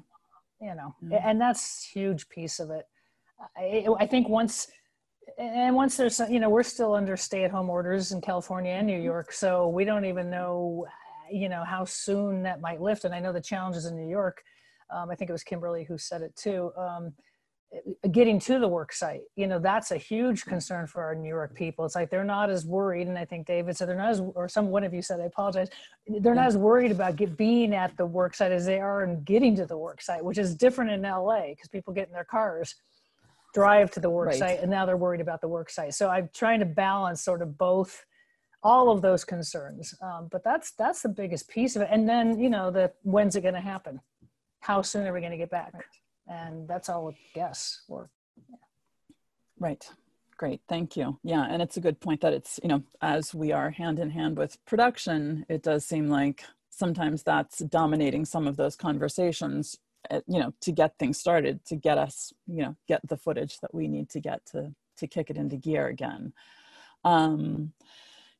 [0.60, 2.86] you know and that's huge piece of it.
[3.56, 4.68] I, I think once
[5.38, 9.32] and once there's you know we're still under stay-at-home orders in california and new york
[9.32, 10.86] so we don't even know
[11.30, 14.42] you know how soon that might lift and i know the challenges in new york
[14.94, 17.12] um, i think it was kimberly who said it too um,
[18.10, 21.54] getting to the work site you know that's a huge concern for our new york
[21.54, 21.86] people.
[21.86, 24.46] It's like they're not as worried and i think david said they're not as or
[24.48, 25.68] some one of you said i apologize
[26.20, 29.22] they're not as worried about get, being at the work site as they are in
[29.24, 32.24] getting to the work site which is different in la because people get in their
[32.24, 32.74] cars
[33.54, 34.38] drive to the work Right.
[34.38, 35.94] site and now they're worried about the work site.
[35.94, 38.04] So i'm trying to balance sort of both
[38.62, 39.94] all of those concerns.
[40.00, 41.88] Um, but that's that's the biggest piece of it.
[41.90, 44.00] And then you know the when's it going to happen
[44.62, 45.72] how soon are we going to get back
[46.26, 48.08] and that's all a guess or
[49.62, 49.88] Right.
[50.36, 50.60] Great.
[50.68, 51.20] Thank you.
[51.22, 51.46] Yeah.
[51.48, 54.36] And it's a good point that it's, you know, as we are hand in hand
[54.36, 59.78] with production, it does seem like sometimes that's dominating some of those conversations,
[60.10, 63.60] uh, you know, to get things started, to get us, you know, get the footage
[63.60, 66.32] that we need to get to, to kick it into gear again.
[67.04, 67.72] Um,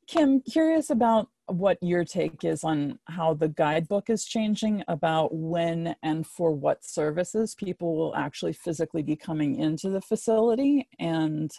[0.07, 5.95] Kim, curious about what your take is on how the guidebook is changing about when
[6.03, 10.88] and for what services people will actually physically be coming into the facility.
[10.99, 11.51] And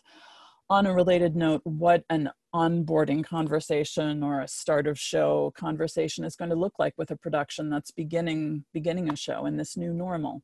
[0.70, 6.36] on a related note, what an onboarding conversation or a start of show conversation is
[6.36, 9.94] going to look like with a production that's beginning beginning a show in this new
[9.94, 10.42] normal.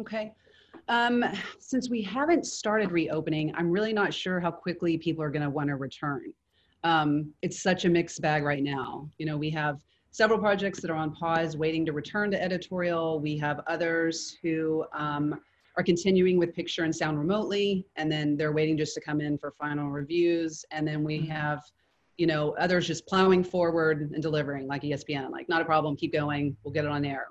[0.00, 0.32] Okay.
[0.88, 1.24] Um,
[1.58, 5.50] since we haven't started reopening, I'm really not sure how quickly people are going to
[5.50, 6.32] want to return.
[6.86, 9.10] Um, it's such a mixed bag right now.
[9.18, 9.80] You know, we have
[10.12, 13.18] several projects that are on pause, waiting to return to editorial.
[13.18, 15.40] We have others who um,
[15.76, 19.36] are continuing with picture and sound remotely, and then they're waiting just to come in
[19.36, 20.64] for final reviews.
[20.70, 21.64] And then we have,
[22.18, 26.12] you know, others just plowing forward and delivering, like ESPN, like not a problem, keep
[26.12, 27.26] going, we'll get it on air.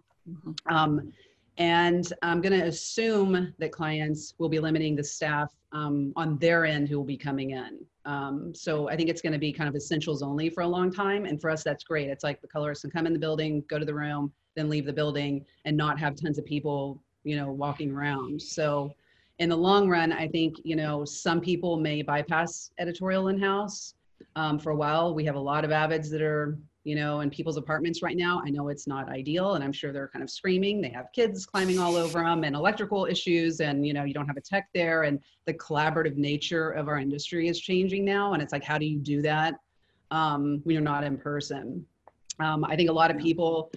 [0.68, 1.14] Um,
[1.58, 6.66] and I'm going to assume that clients will be limiting the staff um, on their
[6.66, 7.80] end who will be coming in.
[8.06, 10.92] Um, so I think it's going to be kind of essentials only for a long
[10.92, 11.26] time.
[11.26, 12.10] And for us, that's great.
[12.10, 14.86] It's like the colorist can come in the building, go to the room, then leave
[14.86, 18.42] the building and not have tons of people, you know, walking around.
[18.42, 18.94] So
[19.40, 23.96] in the long run, I think, you know, some people may bypass editorial in-house.
[24.36, 27.32] Um, for a while, we have a lot of avids that are you know, in
[27.32, 28.42] people's apartments right now.
[28.46, 30.82] I know it's not ideal, and I'm sure they're kind of screaming.
[30.82, 34.28] They have kids climbing all over them, and electrical issues, and you know, you don't
[34.28, 38.34] have a tech there, and the collaborative nature of our industry is changing now.
[38.34, 39.56] And it's like, how do you do that
[40.12, 41.84] um, when you're not in person?
[42.40, 43.72] Um, I think a lot of people,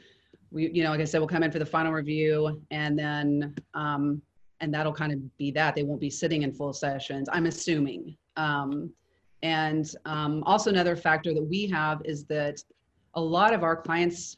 [0.50, 3.54] we, you know, like I said, will come in for the final review, and then,
[3.72, 4.20] um,
[4.60, 5.74] and that'll kind of be that.
[5.74, 7.26] They won't be sitting in full sessions.
[7.32, 8.18] I'm assuming.
[8.36, 8.92] Um,
[9.42, 12.62] and um, also another factor that we have is that
[13.14, 14.36] a lot of our clients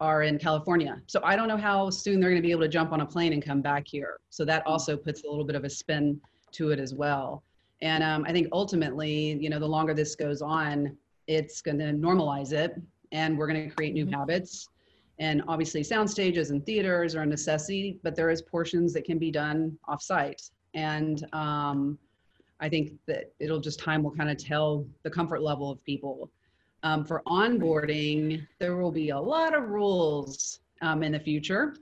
[0.00, 1.00] are in California.
[1.06, 3.06] So I don't know how soon they're going to be able to jump on a
[3.06, 4.18] plane and come back here.
[4.30, 6.20] So that also puts a little bit of a spin
[6.52, 7.42] to it as well.
[7.82, 11.92] And um, I think ultimately, you know, the longer this goes on, it's going to
[11.92, 12.74] normalize it
[13.12, 14.68] and we're going to create new habits.
[15.18, 19.18] And obviously, sound stages and theaters are a necessity, but there is portions that can
[19.18, 20.50] be done offsite.
[20.72, 21.98] And um,
[22.60, 26.30] I think that it'll just time will kind of tell the comfort level of people.
[26.82, 31.76] Um, for onboarding, there will be a lot of rules um, in the future.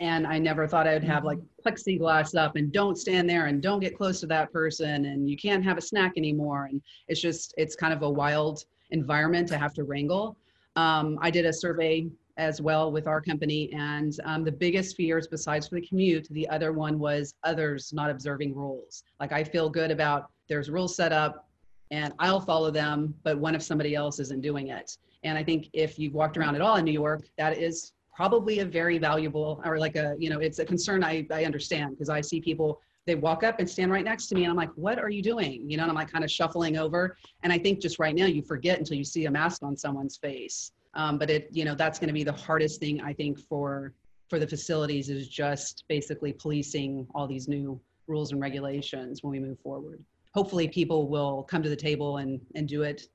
[0.00, 3.62] And I never thought I would have like plexiglass up and don't stand there and
[3.62, 6.64] don't get close to that person and you can't have a snack anymore.
[6.70, 10.38] And it's just, it's kind of a wild environment to have to wrangle.
[10.76, 15.28] Um, I did a survey as well with our company and um, the biggest fears
[15.28, 19.04] besides for the commute, the other one was others not observing rules.
[19.20, 21.49] Like I feel good about there's rules set up,
[21.90, 24.96] and I'll follow them, but what if somebody else isn't doing it?
[25.24, 28.60] And I think if you've walked around at all in New York, that is probably
[28.60, 32.08] a very valuable, or like a, you know, it's a concern I, I understand because
[32.08, 34.70] I see people, they walk up and stand right next to me and I'm like,
[34.74, 35.68] what are you doing?
[35.68, 37.16] You know, and I'm like kind of shuffling over.
[37.42, 40.16] And I think just right now you forget until you see a mask on someone's
[40.16, 40.72] face.
[40.94, 43.94] Um, but it, you know, that's going to be the hardest thing I think for,
[44.28, 49.40] for the facilities is just basically policing all these new rules and regulations when we
[49.40, 53.08] move forward hopefully people will come to the table and and do it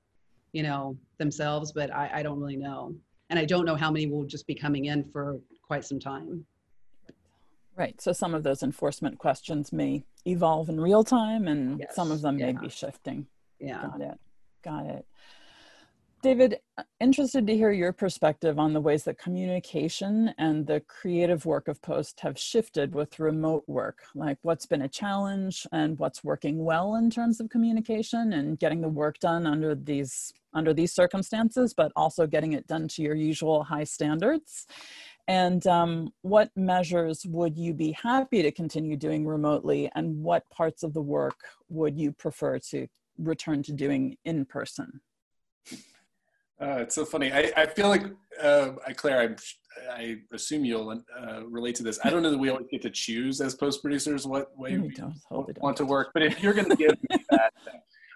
[0.53, 2.93] you know themselves but i, I don't really know
[3.29, 6.45] and I don't know how many will just be coming in for quite some time.
[7.75, 7.99] Right.
[7.99, 11.95] So some of those enforcement questions may evolve in real time and Yes.
[11.95, 13.27] some of them may be shifting.
[13.59, 13.81] Yeah.
[13.81, 14.19] Got it.
[14.63, 15.05] Got it.
[16.25, 16.57] David,
[16.99, 21.79] interested to hear your perspective on the ways that communication and the creative work of
[21.83, 23.99] Post have shifted with remote work.
[24.15, 28.81] Like what's been a challenge and what's working well in terms of communication and getting
[28.81, 33.13] the work done under these under these circumstances, but also getting it done to your
[33.13, 34.65] usual high standards.
[35.27, 40.81] And um, what measures would you be happy to continue doing remotely, and what parts
[40.81, 41.37] of the work
[41.69, 42.87] would you prefer to
[43.19, 45.01] return to doing in person?
[46.61, 47.31] Uh, it's so funny.
[47.31, 48.05] I, I feel like,
[48.41, 49.35] uh, I, Claire,
[49.89, 51.99] I, I assume you'll uh, relate to this.
[52.03, 54.87] I don't know that we always get to choose as post producers what way We
[54.87, 55.61] we don't, we don't.
[55.61, 57.53] want to work, but if you're going to give me that,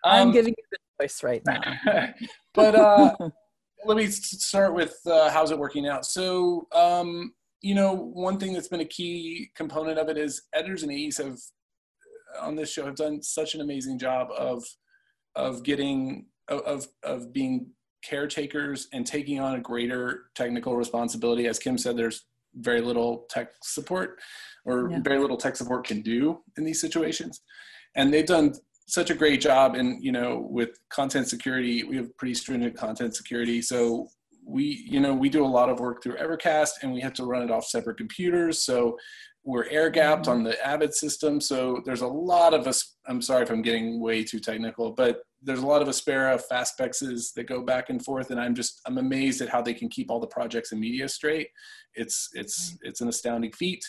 [0.04, 1.62] I'm um, giving you the choice right now.
[2.54, 3.16] but uh,
[3.86, 6.06] let me start with uh, how's it working out.
[6.06, 10.84] So, um, you know, one thing that's been a key component of it is editors
[10.84, 11.38] and AEs have
[12.40, 14.64] on this show have done such an amazing job of
[15.36, 17.68] of getting of of being
[18.02, 21.48] caretakers and taking on a greater technical responsibility.
[21.48, 24.20] As Kim said, there's very little tech support
[24.66, 25.00] or Yeah.
[25.02, 27.42] very little tech support can do in these situations.
[27.96, 28.54] And they've done
[28.90, 33.16] such a great job and you know with content security we have pretty stringent content
[33.16, 34.08] security so
[34.44, 37.24] we you know we do a lot of work through evercast and we have to
[37.24, 38.98] run it off separate computers so
[39.44, 40.40] we're air gapped mm-hmm.
[40.40, 44.02] on the avid system so there's a lot of us i'm sorry if i'm getting
[44.02, 48.32] way too technical but there's a lot of aspera faspexes that go back and forth
[48.32, 51.08] and i'm just i'm amazed at how they can keep all the projects and media
[51.08, 51.48] straight
[51.96, 53.84] it's it's it's an astounding feat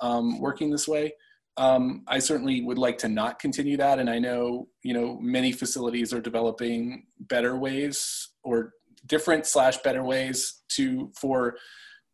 [0.00, 1.12] um, working this way
[1.56, 3.98] um, I certainly would like to not continue that.
[3.98, 8.72] And I know, you know, many facilities are developing better ways or
[9.06, 11.56] different slash better ways to for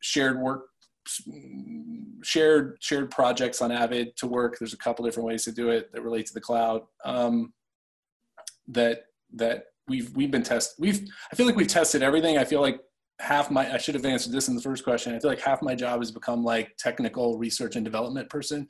[0.01, 0.67] shared work,
[2.25, 4.57] shared shared projects on Avid to work.
[4.59, 6.83] There's a couple different ways to do it that relate to the cloud.
[7.05, 7.53] Um,
[8.69, 9.03] that
[9.35, 12.39] that we've we've been test we've I feel like we've tested everything.
[12.39, 12.81] I feel like
[13.21, 15.15] half my I should have answered this in the first question.
[15.15, 18.69] I feel like half my job has become like technical research and development person,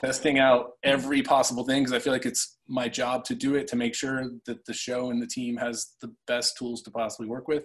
[0.00, 3.68] testing out every possible thing because I feel like it's my job to do it
[3.68, 7.28] to make sure that the show and the team has the best tools to possibly
[7.28, 7.64] work with.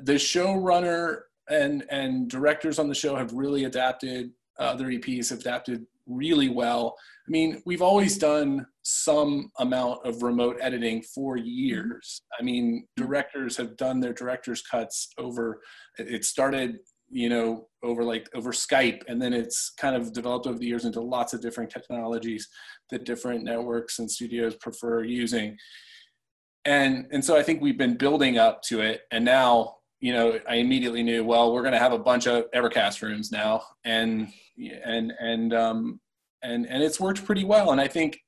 [0.00, 4.30] The showrunner and and directors on the show have really adapted.
[4.58, 6.96] Uh, other EPs have adapted really well.
[7.26, 12.22] I mean, we've always done some amount of remote editing for years.
[12.38, 15.60] I mean, directors have done their director's cuts over,
[15.98, 20.58] it started, you know, over like over Skype, and then it's kind of developed over
[20.58, 22.46] the years into lots of different technologies
[22.90, 25.56] that different networks and studios prefer using.
[26.66, 29.02] And, and so I think we've been building up to it.
[29.10, 32.50] And now, you know, I immediately knew, well, we're going to have a bunch of
[32.54, 33.62] Evercast rooms now.
[33.84, 34.28] And,
[34.84, 36.00] and, and, um,
[36.42, 37.70] and, and it's worked pretty well.
[37.70, 38.18] And I think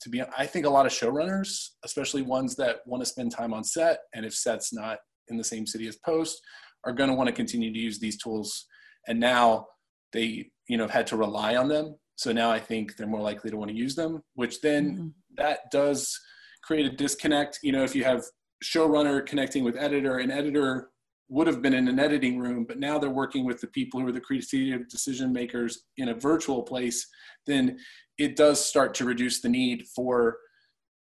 [0.00, 3.52] to be i think a lot of showrunners especially ones that want to spend time
[3.52, 6.40] on set and if set's not in the same city as post
[6.84, 8.66] are going to want to continue to use these tools.
[9.06, 9.66] And now
[10.12, 11.96] they you know have had to rely on them.
[12.16, 15.12] So now i think they're more likely to want to use them which then Mhm.
[15.36, 16.18] that does
[16.64, 17.58] create a disconnect.
[17.62, 18.24] You know if you have
[18.64, 20.89] showrunner connecting with editor and editor
[21.30, 24.06] would have been in an editing room but now they're working with the people who
[24.06, 27.06] are the creative decision makers in a virtual place
[27.46, 27.78] then
[28.18, 30.36] it does start to reduce the need for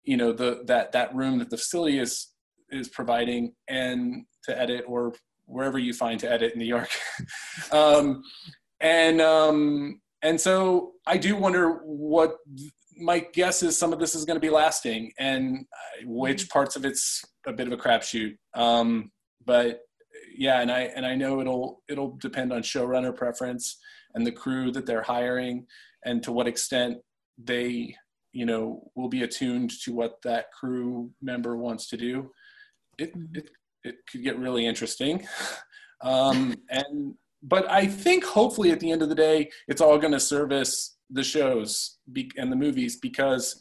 [0.05, 2.29] you know the that that room that the facility is
[2.71, 5.13] is providing and to edit or
[5.47, 6.91] wherever you find to edit in new york.
[7.73, 8.23] Um,
[8.81, 12.37] and um, and so i do wonder what
[12.99, 16.77] my guess is some of this is going to be lasting and uh, which parts
[16.77, 18.37] of it's a bit of a crapshoot.
[18.55, 19.11] Um,
[19.45, 19.81] but
[20.39, 23.79] yeah and i and i know it'll it'll depend on showrunner preference
[24.15, 25.67] and the crew that they're hiring
[26.05, 26.97] and to what extent
[27.43, 27.95] they
[28.33, 32.31] you know will be attuned to what that crew member wants to do
[32.99, 33.37] it Mhm.
[33.37, 33.51] it,
[33.85, 35.27] it could get really interesting
[36.03, 40.13] um and but i think hopefully at the end of the day it's all going
[40.13, 41.99] to service the shows
[42.37, 43.59] and the movies because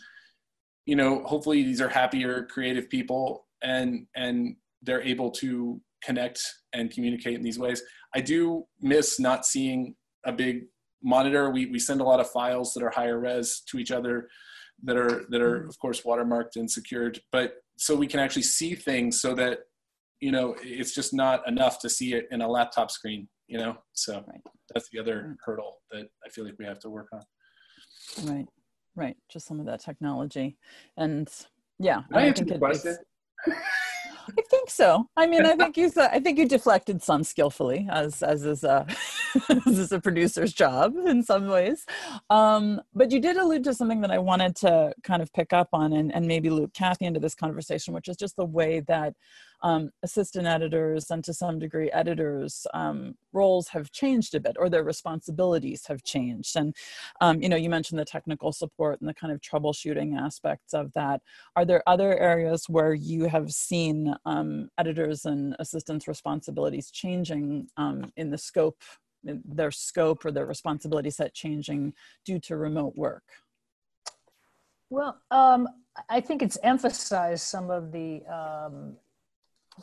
[0.86, 6.42] you know hopefully these are happier creative people and and they're able to connect
[6.74, 7.82] and communicate in these ways.
[8.16, 9.96] I do miss not seeing
[10.26, 10.64] a big
[11.04, 11.50] monitor.
[11.50, 14.30] We, we send a lot of files that are higher res to each other
[14.84, 18.76] that are that are of course watermarked and secured but so we can actually see
[18.76, 19.62] things so that
[20.20, 23.78] you know it's just not enough to see it in a laptop screen you know?
[23.94, 24.24] So
[24.74, 25.32] that's the other hmm.
[25.44, 27.22] hurdle that i feel like we have to work on.
[28.26, 28.46] Right,
[28.96, 29.18] right.
[29.30, 30.58] Just some of that technology,
[30.96, 31.30] and
[31.80, 32.98] yeah, Did I and answer think the is- question?
[34.38, 35.10] I think so.
[35.16, 38.86] I mean, I think you I think you deflected some skillfully, as as is uh,
[38.88, 38.96] a
[39.66, 41.86] as is a producer's job in some ways.
[42.30, 45.70] Um, but you did allude to something that I wanted to kind of pick up
[45.74, 49.14] on and, and maybe loop Cathy into this conversation, which is just the way that
[49.62, 54.70] um, assistant editors and to some degree editors um, roles have changed a bit or
[54.70, 56.76] their responsibilities have changed and
[57.22, 60.92] um, you know you mentioned the technical support and the kind of troubleshooting aspects of
[60.94, 61.22] that
[61.56, 68.12] are there other areas where you have seen um, editors and assistants responsibilities changing um,
[68.16, 68.78] in the scope
[69.46, 71.94] their scope or their responsibility set changing
[72.26, 73.24] due to remote work?
[74.90, 75.68] Well um,
[76.10, 78.96] i think it's emphasized some of the um,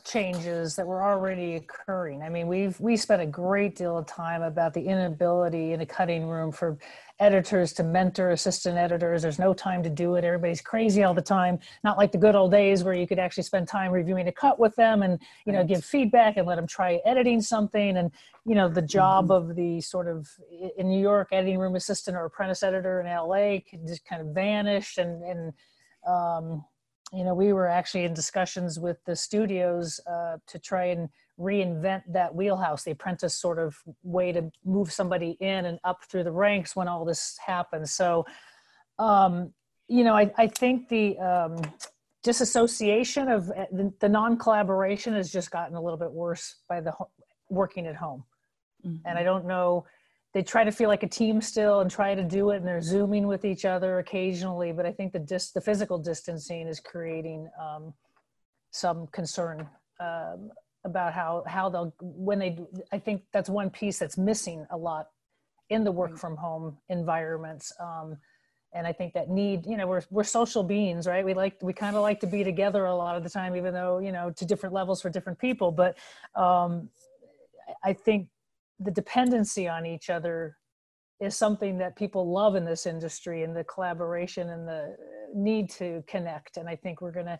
[0.02, 2.22] changes that were already occurring.
[2.22, 5.86] I mean, we've we spent a great deal of time about the inability in a
[5.86, 6.78] cutting room for
[7.20, 9.22] editors to mentor assistant editors.
[9.22, 10.24] There's no time to do it.
[10.24, 11.60] Everybody's crazy all the time.
[11.84, 14.58] Not like the good old days where you could actually spend time reviewing a cut
[14.58, 17.96] with them and you know give feedback and let them try editing something.
[17.96, 18.10] And
[18.44, 19.50] you know the job mm-hmm.
[19.50, 20.28] of the sort of
[20.76, 24.34] in New York editing room assistant or apprentice editor in LA can just kind of
[24.34, 25.52] vanished and and
[26.06, 26.64] um,
[27.14, 31.08] you know, we were actually in discussions with the studios uh, to try and
[31.38, 36.24] reinvent that wheelhouse, the apprentice sort of way to move somebody in and up through
[36.24, 37.92] the ranks when all this happens.
[37.92, 38.24] So,
[38.98, 39.52] um,
[39.88, 41.60] you know, I, I think the um,
[42.22, 46.92] disassociation of uh, the, the non-collaboration has just gotten a little bit worse by the
[47.50, 48.24] working at home.
[48.86, 49.06] Mm-hmm.
[49.06, 49.86] And I don't know
[50.34, 52.82] they try to feel like a team still and try to do it and they're
[52.82, 57.48] zooming with each other occasionally but i think the dis- the physical distancing is creating
[57.60, 57.94] um,
[58.72, 59.66] some concern
[60.00, 60.50] um,
[60.84, 62.58] about how how they'll when they
[62.92, 65.08] i think that's one piece that's missing a lot
[65.70, 68.16] in the work from home environments um,
[68.74, 71.24] and i think that need you know we're we're social beings right?
[71.24, 73.72] We like we kind of like to be together a lot of the time even
[73.72, 75.96] though you know to different levels for different people but
[76.34, 76.90] um,
[77.82, 78.28] i think
[78.80, 80.56] the dependency on each other
[81.20, 84.96] is something that people love in this industry and the collaboration and the
[85.34, 86.56] need to connect.
[86.56, 87.38] And i think we're going to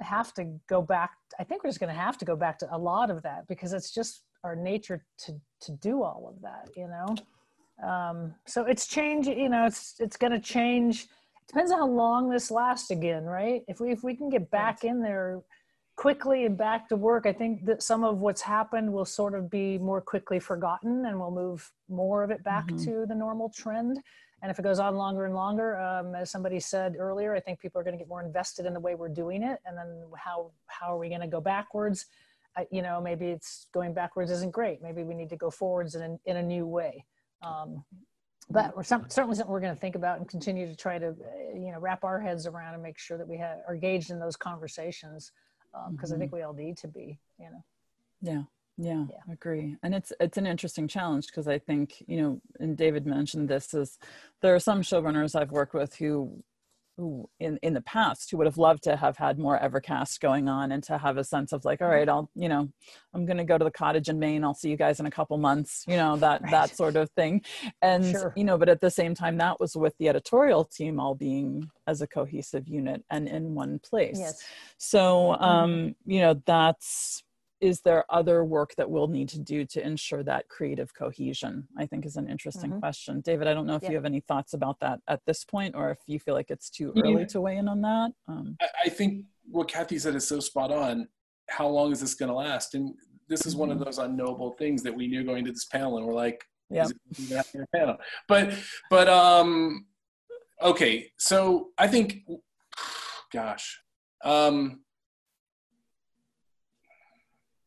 [0.00, 2.74] have to go back i think we're just going to have to go back to
[2.74, 6.68] a lot of that because it's just our nature to to do all of that
[6.76, 7.14] you know?
[7.88, 11.04] Um, so it's change you know it's it's going to change.
[11.04, 13.62] It depends on how long this lasts again right?
[13.68, 15.40] If we if we can get back in there
[15.96, 19.50] quickly and back to work, I think that some of what's happened will sort of
[19.50, 22.84] be more quickly forgotten and we'll move more of it back mm-hmm.
[22.84, 24.00] to the normal trend.
[24.42, 27.60] And if it goes on longer and longer, um, as somebody said earlier, I think
[27.60, 29.58] people are going to get more invested in the way we're doing it.
[29.64, 32.06] And then how, how are we going to go backwards?
[32.56, 34.82] I, you know, maybe it's going backwards isn't great.
[34.82, 37.04] Maybe we need to go forwards in a, in a new way.
[37.42, 37.84] Um,
[38.50, 41.14] but we're some, certainly something we're going to think about and continue to try to,
[41.54, 44.18] you know, wrap our heads around and make sure that we have, are engaged in
[44.18, 45.32] those conversations
[45.74, 46.14] because um, mm-hmm.
[46.14, 47.64] I think we all need to be, you know.
[48.20, 48.42] Yeah.
[48.76, 49.76] Yeah, yeah, agree.
[49.84, 53.72] And it's it's an interesting challenge because I think, you know, and David mentioned this
[53.72, 54.00] is
[54.42, 56.42] there are some showrunners I've worked with who
[56.96, 60.48] who in in the past who would have loved to have had more evercast going
[60.48, 62.68] on and to have a sense of like all right i'll you know
[63.14, 65.10] i'm going to go to the cottage in maine i'll see you guys in a
[65.10, 66.50] couple months you know that right.
[66.50, 67.42] that sort of thing
[67.82, 68.32] and sure.
[68.36, 71.68] you know but at the same time that was with the editorial team all being
[71.86, 74.42] as a cohesive unit and in one place yes.
[74.78, 75.44] so mm-hmm.
[75.44, 77.22] um you know that's
[77.60, 81.86] is there other work that we'll need to do to ensure that creative cohesion i
[81.86, 82.80] think is an interesting mm-hmm.
[82.80, 83.90] question david i don't know if yeah.
[83.90, 86.70] you have any thoughts about that at this point or if you feel like it's
[86.70, 87.26] too early yeah.
[87.26, 91.08] to weigh in on that um, i think what cathy said is so spot on
[91.48, 92.94] how long is this going to last and
[93.28, 93.84] this is one of mm-hmm.
[93.84, 96.86] those unknowable things that we knew going to this panel and we're like yeah
[97.74, 97.96] panel
[98.28, 98.54] but
[98.90, 99.86] but um
[100.62, 102.22] okay so i think
[103.32, 103.80] gosh
[104.24, 104.80] um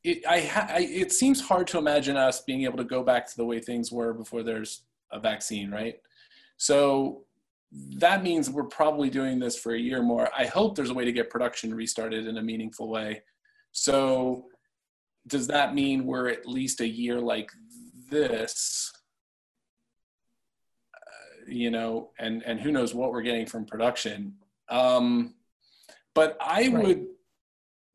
[0.08, 3.28] it, I, ha- I, it seems hard to imagine us being able to go back
[3.28, 5.95] to the way things were before there's a vaccine, right?
[6.55, 7.24] So
[7.97, 10.30] that means we're probably doing this for a year more.
[10.38, 13.22] I hope there's a way to get production restarted in a meaningful way.
[13.74, 14.45] So
[15.28, 17.51] does that mean we're at least a year like
[18.10, 18.93] this?
[20.95, 24.36] Uh, you know, and and who knows what we're getting from production.
[24.70, 25.36] Um,
[26.16, 26.74] but I right.
[26.74, 27.05] would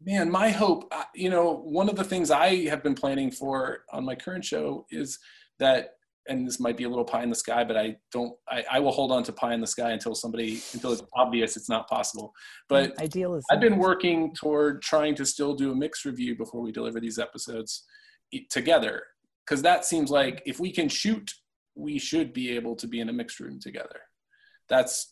[0.05, 3.85] man, my hope, uh, you know, one of the things I have been planning for
[3.93, 5.19] on my current show is
[5.59, 5.91] that,
[6.29, 8.81] and this might be a little pie in the sky, but I don't, I, I
[8.81, 11.89] will hold on to pie in the sky until somebody, until it's obvious it's not
[11.89, 12.33] possible.
[12.69, 13.45] But idealism.
[13.51, 17.19] I've been working toward trying to still do a mixed review before we deliver these
[17.19, 17.85] episodes
[18.51, 19.03] together.
[19.49, 21.29] Cause that seems like if we can shoot,
[21.75, 24.01] we should be able to be in a mixed room together.
[24.69, 25.12] That's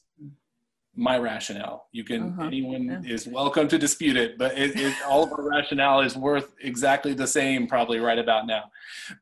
[0.97, 1.87] my rationale.
[1.93, 3.13] You can Uh-huh, anyone yeah.
[3.15, 7.15] is welcome to dispute it, but it, it, all of our rationale is worth exactly
[7.15, 8.65] the same probably right about now.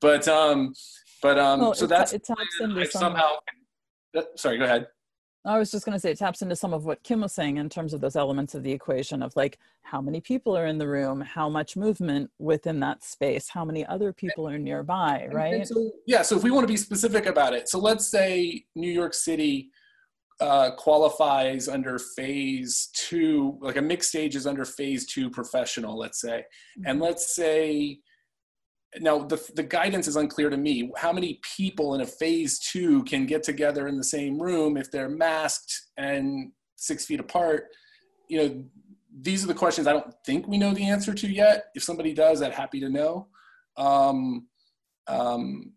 [0.00, 0.74] But um,
[1.22, 3.32] but um, Well, so it that's it taps into some- somehow.
[4.16, 4.86] uh, Sorry, go ahead.
[5.44, 7.56] I was just going to say it taps into some of what Kim was saying
[7.56, 10.76] in terms of those elements of the equation of like how many people are in
[10.78, 15.66] the room, how much movement within that space, how many other people are nearby, right?
[15.66, 18.90] so, yeah, so if we want to be specific about it, so let's say New
[18.90, 19.70] York City
[20.40, 26.20] uh, qualifies under phase two, like a mixed stage is under phase two professional, let's
[26.20, 26.44] say.
[26.86, 27.98] And let's say,
[29.00, 30.90] now the, the guidance is unclear to me.
[30.96, 34.90] How many people in a phase two can get together in the same room if
[34.90, 37.66] they're masked and six feet apart?
[38.28, 38.64] You know,
[39.20, 41.66] these are the questions I don't think we know the answer to yet.
[41.74, 43.26] If somebody does, I'd happy to know.
[43.76, 44.46] Um,
[45.08, 45.72] um,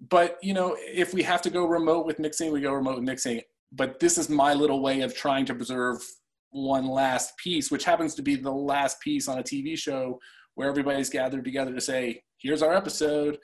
[0.00, 3.04] but you know, if we have to go remote with mixing, we go remote with
[3.04, 3.40] mixing.
[3.74, 5.98] But this is my little way of trying to preserve
[6.50, 10.20] one last piece, which happens to be the last piece on a TV show
[10.54, 13.38] where everybody's gathered together to say, "Here's our episode.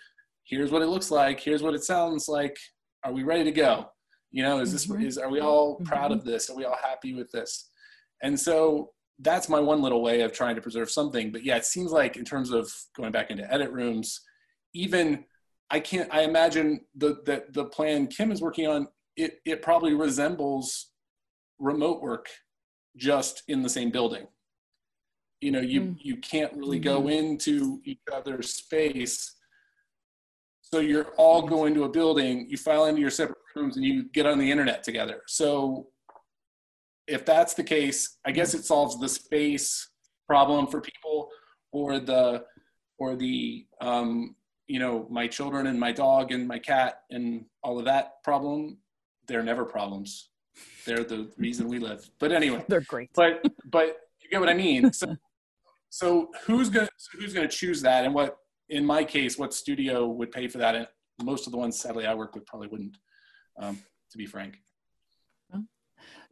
[0.44, 1.40] Here's what it looks like.
[1.40, 2.56] Here's what it sounds like.
[3.02, 3.90] Are we ready to go?
[4.30, 5.04] You know, is this Mhm.
[5.04, 6.48] is are we all proud of this?
[6.48, 7.70] Are we all happy with this?"
[8.22, 11.32] And so that's my one little way of trying to preserve something.
[11.32, 14.20] But yeah, it seems like in terms of going back into edit rooms,
[14.72, 15.24] even
[15.68, 16.12] I can't.
[16.12, 18.86] I imagine the the the plan Kim is working on.
[19.24, 20.66] It it probably resembles
[21.58, 22.26] remote work,
[22.96, 24.26] just in the same building.
[25.40, 25.96] You know, you Mm.
[26.08, 29.36] you can't really go into each other's space.
[30.60, 32.34] So you're all going to a building.
[32.48, 35.22] You file into your separate rooms, and you get on the internet together.
[35.26, 35.88] So
[37.06, 39.90] if that's the case, I guess it solves the space
[40.26, 41.28] problem for people,
[41.72, 42.44] or the
[42.98, 44.36] or the um,
[44.68, 48.78] you know my children and my dog and my cat and all of that problem.
[49.30, 50.30] They're never problems.
[50.84, 52.10] They're the reason we live.
[52.18, 53.10] But anyway, They're great.
[53.14, 53.86] but but
[54.20, 54.92] you get what I mean.
[54.92, 55.16] So
[55.88, 58.36] so who's gonna who's gonna choose that, and what
[58.68, 60.74] in my case, what studio would pay for that?
[60.74, 60.86] And
[61.22, 62.96] most of the ones, sadly, I work with probably wouldn't.
[63.58, 63.78] Um,
[64.10, 64.58] to be frank.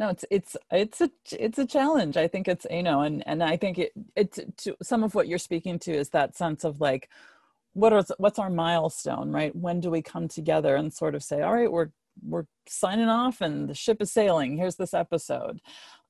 [0.00, 3.42] no it's it's it's a it's a challenge i think it's you know and and
[3.42, 6.80] i think it it's to some of what you're speaking to is that sense of
[6.80, 7.08] like
[7.74, 11.42] what is what's our milestone right when do we come together and sort of say
[11.42, 11.90] all right we're
[12.22, 15.60] we're signing off and the ship is sailing here's this episode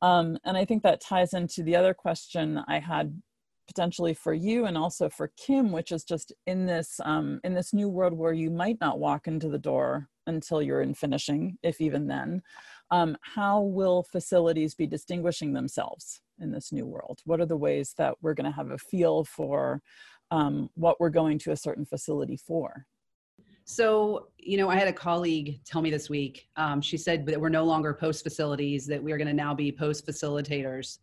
[0.03, 3.21] um, and i think that ties into the other question i had
[3.67, 7.75] potentially for you and also for kim which is just in this um, in this
[7.75, 11.81] new world where you might not walk into the door until you're in finishing if
[11.81, 12.43] even then
[12.91, 17.21] um, how will facilities be distinguishing themselves in this new world?
[17.25, 19.83] What are the ways that we're going to have a feel for
[20.31, 22.87] um, what we're going to a certain facility for?
[23.71, 26.49] So, you know, I had a colleague tell me this week.
[26.57, 29.53] Um, she said that we're no longer post facilities; that we are going to now
[29.53, 31.01] be post facilitators.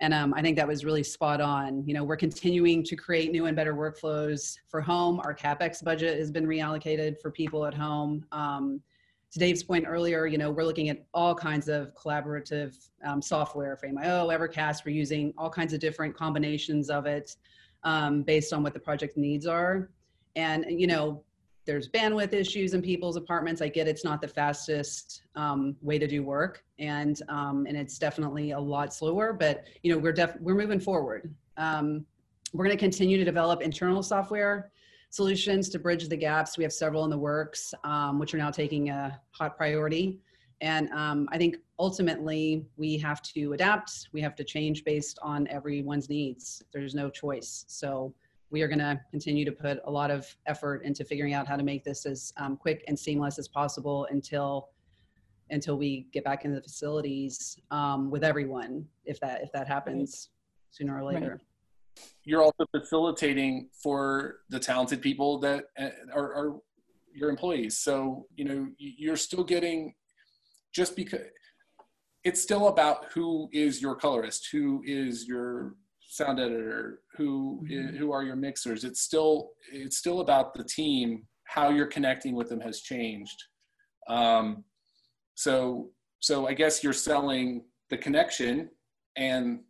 [0.00, 1.86] And um, I think that was really spot on.
[1.86, 5.20] You know, we're continuing to create new and better workflows for home.
[5.20, 8.26] Our capex budget has been reallocated for people at home.
[8.32, 8.82] Um,
[9.30, 13.76] to Dave's point earlier, you know, we're looking at all kinds of collaborative um, software,
[13.76, 14.84] Frame.io, Evercast.
[14.84, 17.36] We're using all kinds of different combinations of it
[17.84, 19.90] um, based on what the project needs are.
[20.34, 21.22] And, you know,
[21.68, 23.60] there's bandwidth issues in people's apartments.
[23.60, 27.98] I get it's not the fastest um, way to do work, and um, and it's
[27.98, 29.34] definitely a lot slower.
[29.34, 31.32] But you know, we're def- we're moving forward.
[31.58, 32.06] Um,
[32.54, 34.72] we're going to continue to develop internal software
[35.10, 36.56] solutions to bridge the gaps.
[36.56, 40.20] We have several in the works, um, which are now taking a hot priority.
[40.62, 44.08] And um, I think ultimately we have to adapt.
[44.12, 46.62] We have to change based on everyone's needs.
[46.72, 47.66] There's no choice.
[47.68, 48.14] So
[48.50, 51.56] we are going to continue to put a lot of effort into figuring out how
[51.56, 54.70] to make this as um, quick and seamless as possible until
[55.50, 60.30] until we get back into the facilities um, with everyone if that if that happens
[60.70, 61.40] sooner or later
[62.24, 66.60] You're also facilitating for the talented people that uh, are, are
[67.14, 67.78] your employees.
[67.78, 69.94] So you know you're still getting
[70.72, 71.20] just because
[72.24, 75.74] it's still about who is your colorist, who is your
[76.08, 78.82] sound editor, who i- who are your mixers.
[78.82, 81.28] It's still it's still about the team.
[81.44, 83.44] How you're connecting with them has changed.
[84.08, 84.64] Um,
[85.34, 88.70] so so I guess you're selling the connection
[89.16, 89.60] and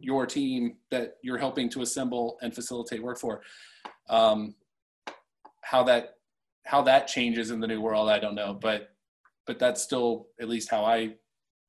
[0.00, 3.42] your team that you're helping to assemble and facilitate work for.
[4.08, 4.54] Um,
[5.62, 6.14] how that
[6.64, 8.90] how that changes in the new world, I don't know, but
[9.46, 11.14] but that's still at least how I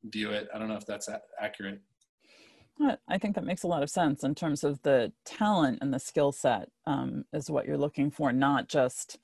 [0.03, 0.49] view it.
[0.53, 1.07] I don't know if that's
[1.39, 1.81] accurate.
[3.07, 5.99] I think that makes a lot of sense in terms of the talent and the
[5.99, 9.17] skill set um, is what you're looking for, not just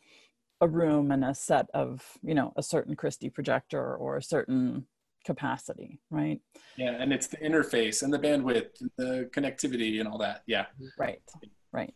[0.61, 4.87] a room and a set of, you know, a certain Christie projector or a certain
[5.25, 6.41] capacity, right?
[6.75, 10.43] Yeah, and it's the interface and the bandwidth, and the connectivity, and all that.
[10.47, 10.65] Yeah.
[10.97, 11.21] Right.
[11.71, 11.93] Right.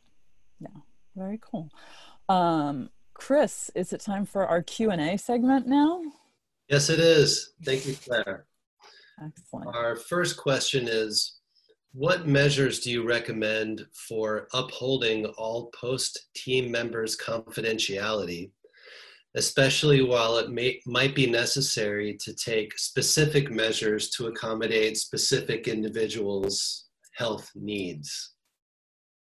[0.60, 0.68] Yeah.
[1.16, 1.70] Very cool.
[2.28, 6.02] Um, Chris, is it time for our Q and A segment now?
[6.70, 7.54] Yes, it is.
[7.66, 8.46] Thank you, Claire.
[9.24, 9.76] Excellent.
[9.76, 11.39] Our first question is
[11.94, 18.52] What measures do you recommend for upholding all post team members' confidentiality,
[19.36, 26.90] especially while it may, might be necessary to take specific measures to accommodate specific individuals'
[27.16, 28.36] health needs?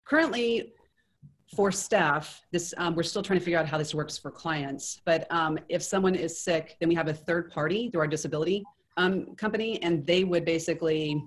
[0.07, 0.73] Currently,
[1.55, 5.01] for staff, this um, we're still trying to figure out how this works for clients.
[5.05, 8.63] But um, if someone is sick, then we have a third party through our disability
[8.97, 11.23] um, company, and they would basically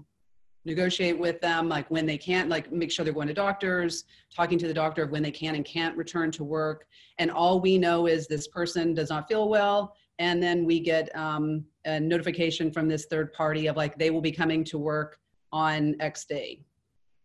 [0.64, 4.04] negotiate with them, like when they can't, like make sure they're going to doctors,
[4.34, 6.86] talking to the doctor of when they can and can't return to work.
[7.18, 11.14] And all we know is this person does not feel well, and then we get
[11.16, 15.18] um, a notification from this third party of like they will be coming to work
[15.52, 16.64] on X day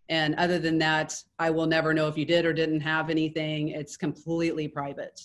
[0.09, 3.69] and other than that, I will never know if you did or didn't have anything.
[3.69, 5.21] It's completely private.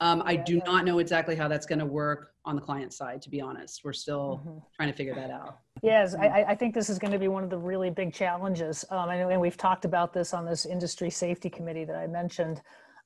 [0.00, 3.22] Um, I do not know exactly how that's going to work on the client side,
[3.22, 3.82] to be honest.
[3.84, 4.58] We're still mm-hmm.
[4.76, 5.58] trying to figure that out.
[5.82, 8.84] Yes, I, I, think this is going to be one of the really big challenges.
[8.90, 12.60] Um, and, and, we've talked about this on this industry safety committee that I mentioned.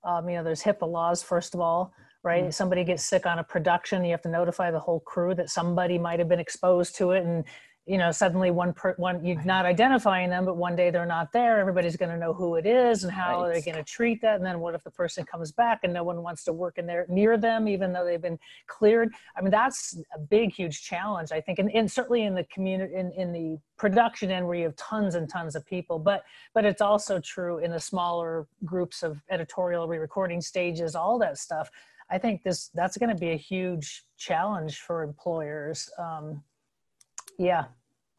[0.04, 2.44] Um, you know, there's HIPAA laws, first of all, right?
[2.44, 2.50] Mm-hmm.
[2.50, 5.98] Somebody gets sick on a production, you have to notify the whole crew that somebody
[5.98, 7.24] might have been exposed to it.
[7.24, 7.44] And
[7.86, 11.32] you know suddenly one per one you're not identifying them but one day they're not
[11.32, 11.58] there.
[11.58, 13.52] Everybody's going to know who it is and how right.
[13.52, 14.36] they're going to treat that.
[14.36, 16.86] And then what if the person comes back and no one wants to work in
[16.86, 19.12] there near them even though they've been cleared?
[19.36, 22.94] I mean that's a big huge challenge i think and, and certainly in the community
[22.94, 25.98] in, in the production end where you have tons and tons of people.
[25.98, 26.24] But
[26.54, 31.70] but it's also true in the smaller groups of editorial re-recording stages all that stuff.
[32.10, 36.42] I think this that's going to be a huge challenge for employers um,
[37.38, 37.64] yeah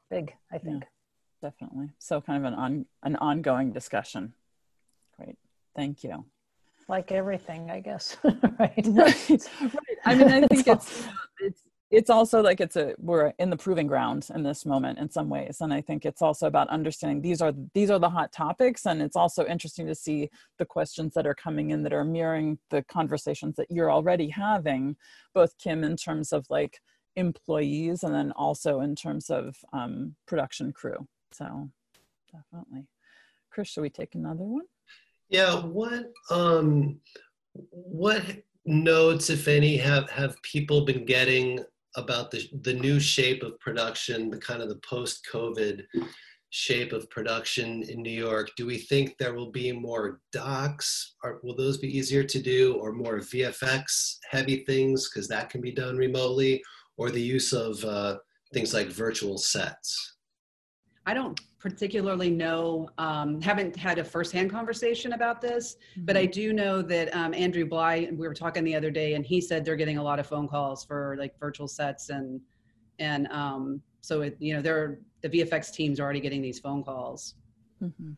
[0.09, 0.83] big i think.
[0.83, 1.89] Yeah, definitely.
[1.99, 4.33] So kind of an on an ongoing discussion.
[5.17, 5.37] Great.
[5.75, 6.25] Thank you.
[6.87, 8.17] Like everything i guess.
[8.59, 8.73] Right.
[8.87, 9.97] Right, right.
[10.05, 11.07] i mean i think it's
[11.39, 15.09] it's it's also like it's a we're in the proving ground in this moment in
[15.09, 15.61] some ways.
[15.61, 18.85] And i think it's also about understanding these are these are the hot topics.
[18.85, 22.59] And it's also interesting to see the questions that are coming in that are mirroring
[22.69, 24.97] the conversations that you're already having
[25.33, 26.81] both kim in terms of like
[27.17, 31.07] employees and then also in terms of um, production crew.
[31.31, 31.69] So
[32.31, 32.87] definitely.
[33.51, 34.65] Chris, should we take another one?
[35.29, 36.99] Yeah, what um
[37.71, 38.23] what
[38.65, 41.59] notes, if any, have have people been getting
[41.95, 45.83] about the the new shape of production, the kind of the post-COVID
[46.49, 48.51] shape of production in New York?
[48.55, 51.15] Do we think there will be more docs?
[51.23, 55.61] Or will those be easier to do, or more VFX heavy things because that can
[55.61, 56.61] be done remotely?
[56.97, 58.17] Or the use of uh,
[58.53, 60.17] things like virtual sets?
[61.05, 66.05] I don't particularly know, um, haven't had a firsthand conversation about this, mm-hmm.
[66.05, 66.31] but I mm-hmm.
[66.31, 69.63] do know that um, Andrew Bly, we were talking the other day, and he said
[69.63, 72.41] they're getting a lot of phone calls for like virtual sets, and
[72.99, 76.83] and um, so it, you know, they're the VFX teams are already getting these phone
[76.83, 77.35] calls.
[77.81, 78.11] Mm-hmm.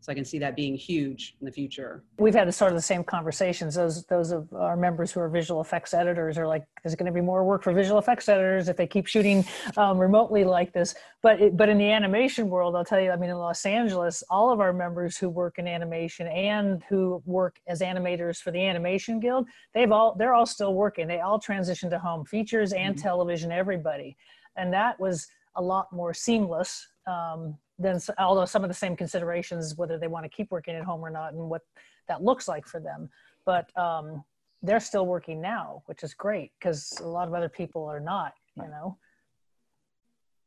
[0.00, 2.02] So I can see that being huge in the future.
[2.18, 3.74] We've had sort of the same conversations.
[3.74, 7.12] Those those of our members who are visual effects editors are like, there's going to
[7.12, 9.44] be more work for visual effects editors if they keep shooting
[9.76, 10.94] um, remotely like this.
[11.22, 14.22] But it, but in the animation world, I'll tell you, I mean, in Los Angeles,
[14.30, 18.64] all of our members who work in animation and who work as animators for the
[18.64, 21.08] Animation Guild, they've all they're all still working.
[21.08, 23.02] They all transitioned to home features and mm-hmm.
[23.02, 23.52] television.
[23.52, 24.16] Everybody,
[24.56, 26.88] and that was a lot more seamless.
[27.06, 30.84] Um, then although some of the same considerations whether they want to keep working at
[30.84, 31.62] home or not and what
[32.06, 33.08] that looks like for them.
[33.46, 34.22] But um,
[34.62, 38.34] they're still working now which is great because a lot of other people are not
[38.56, 38.98] you know?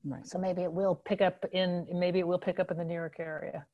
[0.06, 0.28] Right.
[0.28, 2.94] So maybe it will pick up in maybe it will pick up in the new
[2.94, 3.66] york area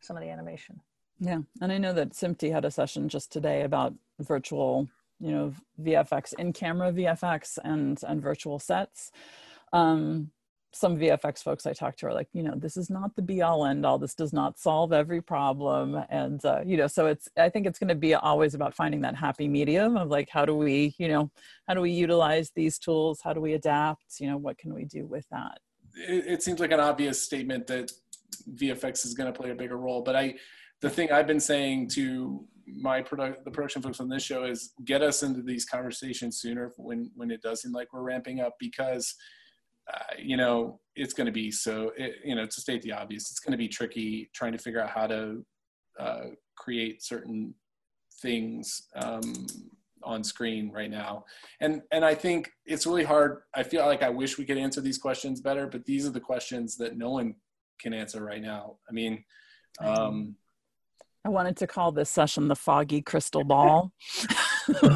[0.00, 0.80] some of the animation.
[1.20, 4.88] Yeah and i know that SMPTE had a session just today about virtual
[5.20, 9.10] you know vfx in camera vfx and and virtual sets.
[9.72, 10.30] Um
[10.72, 13.40] some VFX folks I talk to are like, you know, this is not the be
[13.42, 13.98] all end all.
[13.98, 16.02] This does not solve every problem.
[16.10, 19.00] And, uh, you know, so it's, I think it's going to be always about finding
[19.02, 21.30] that happy medium of like, how do we, you know,
[21.66, 23.20] how do we utilize these tools?
[23.22, 24.20] How do we adapt?
[24.20, 25.58] You know, what can we do with that?
[25.96, 27.90] It, it seems like an obvious statement that
[28.54, 30.02] VFX is going to play a bigger role.
[30.02, 30.34] But I,
[30.80, 34.74] the thing I've been saying to my product, the production folks on this show is
[34.84, 38.56] get us into these conversations sooner when, when it does seem like we're ramping up
[38.60, 39.14] because
[39.92, 43.30] uh, you know, it's going to be so, it, you know, to state the obvious,
[43.30, 45.44] it's going to be tricky trying to figure out how to
[45.98, 46.24] uh,
[46.56, 47.54] create certain
[48.20, 49.46] things um,
[50.02, 51.24] on screen right now.
[51.60, 54.80] And and i think it's really hard i feel like i wish we could answer
[54.80, 57.34] these questions better but these are the questions that no one
[57.80, 58.76] can answer right now.
[58.88, 59.24] I mean
[59.80, 60.36] um
[61.24, 63.92] I wanted to call this session the foggy crystal ball.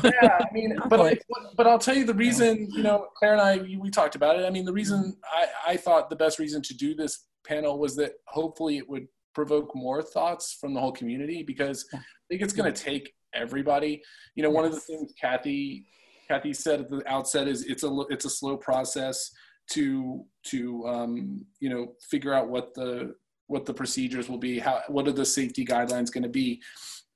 [0.05, 1.19] yeah, I mean, but
[1.57, 2.69] but I'll tell you the reason.
[2.71, 4.45] You know, Claire and I we, we talked about it.
[4.45, 7.97] I mean, the reason I I thought the best reason to do this panel was
[7.97, 11.99] that hopefully it would provoke more thoughts from the whole community because I
[12.29, 14.03] think it's going to take everybody.
[14.35, 15.87] You know, one of the things Cathy
[16.29, 19.31] Cathy said at the outset is it's a it's a slow process
[19.71, 23.15] to to um, you know figure out what the
[23.47, 26.61] what the procedures will be, how what are the safety guidelines going to be.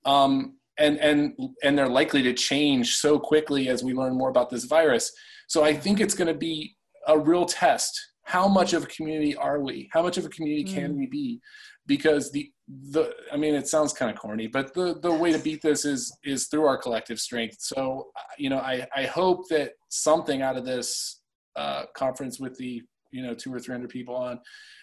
[0.05, 4.51] Um, and and and they're likely to change so quickly as we learn more about
[4.51, 5.13] this virus.
[5.49, 7.99] So I think it's going to be a real test.
[8.25, 9.89] How much of a community are we?
[9.93, 10.99] How much of a community can mm.
[10.99, 11.41] we be?
[11.87, 12.51] Because the
[12.91, 15.85] the I mean it sounds kind of corny, but the the way to beat this
[15.85, 17.59] is is through our collective strength.
[17.61, 18.09] So
[18.39, 21.21] you know I I hope that something out of this
[21.55, 24.41] uh, conference with the you know two or three hundred people on,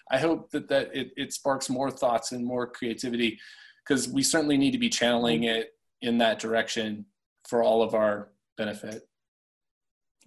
[0.10, 3.38] I hope that that it, it sparks more thoughts and more creativity
[3.86, 5.56] because we certainly need to be channeling mm.
[5.56, 5.72] it
[6.04, 7.06] in that direction
[7.48, 9.08] for all of our benefit.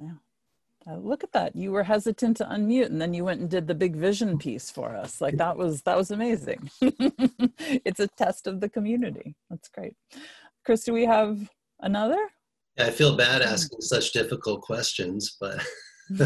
[0.00, 0.14] Yeah.
[0.88, 1.54] Uh, look at that.
[1.54, 4.70] You were hesitant to unmute and then you went and did the big vision piece
[4.70, 5.20] for us.
[5.20, 6.70] Like that was that was amazing.
[6.80, 9.34] it's a test of the community.
[9.50, 9.94] That's great.
[10.64, 11.50] Chris, do we have
[11.80, 12.18] another?
[12.76, 15.64] Yeah, I feel bad asking such difficult questions, but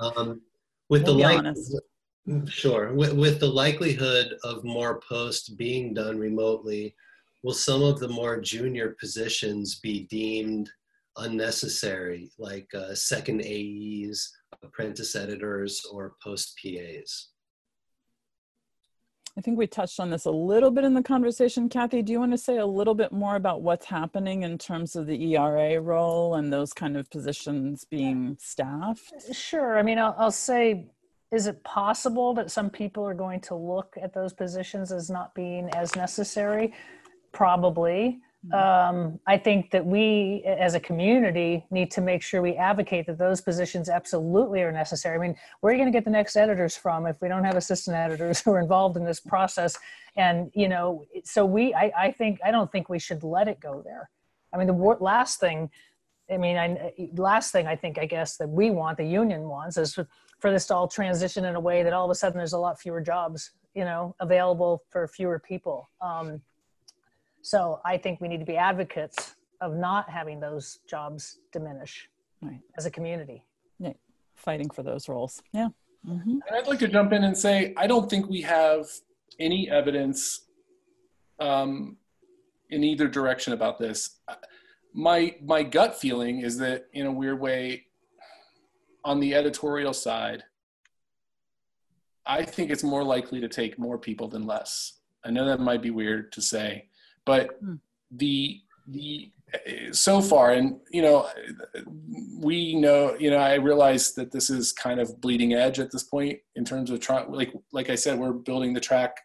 [0.00, 0.40] um,
[0.88, 1.56] with we'll the
[2.24, 6.94] like, sure with, with the likelihood of more posts being done remotely,
[7.42, 10.70] will some of the more junior positions be deemed
[11.16, 14.30] unnecessary, like uh, second AEs,
[14.62, 17.28] apprentice editors, or post PAs?
[19.38, 21.68] I think we touched on this a little bit in the conversation.
[21.68, 24.96] Cathy, do you want to say a little bit more about what's happening in terms
[24.96, 29.12] of the ERA role and those kind of positions being staffed?
[29.32, 29.78] Sure.
[29.78, 30.90] I mean, I'll, I'll say
[31.32, 35.32] is it possible that some people are going to look at those positions as not
[35.34, 36.74] being as necessary?
[37.32, 38.20] Probably.
[38.46, 38.96] Mm-hmm.
[38.96, 43.18] Um, I think that we as a community need to make sure we advocate that
[43.18, 45.16] those positions absolutely are necessary.
[45.16, 47.44] I mean, where are you going to get the next editors from if we don't
[47.44, 49.78] have assistant editors who are involved in this process?
[50.16, 53.60] And, you know, so we, I, I think, I don't think we should let it
[53.60, 54.08] go there.
[54.54, 55.70] I mean, the last thing,
[56.32, 59.76] I mean, I, last thing I think, I guess, that we want, the union wants,
[59.76, 59.98] is
[60.38, 62.58] for this to all transition in a way that all of a sudden there's a
[62.58, 65.90] lot fewer jobs, you know, available for fewer people.
[66.00, 66.40] Um,
[67.42, 72.08] so I think we need to be advocates of not having those jobs diminish
[72.42, 72.60] right.
[72.76, 73.44] as a community.
[73.78, 73.92] Yeah.
[74.36, 75.42] Fighting for those roles.
[75.52, 75.68] Yeah.
[76.06, 76.30] Mm-hmm.
[76.30, 78.86] And I'd like to jump in and say, I don't think we have
[79.38, 80.46] any evidence
[81.38, 81.96] um,
[82.70, 84.18] in either direction about this.
[84.92, 87.86] My my gut feeling is that in a weird way,
[89.04, 90.44] on the editorial side,
[92.26, 95.00] I think it's more likely to take more people than less.
[95.24, 96.88] I know that might be weird to say,
[97.26, 97.74] but hmm.
[98.10, 99.30] the the
[99.92, 101.28] so far and you know
[102.38, 106.04] we know you know i realize that this is kind of bleeding edge at this
[106.04, 109.16] point in terms of trying like like i said we're building the track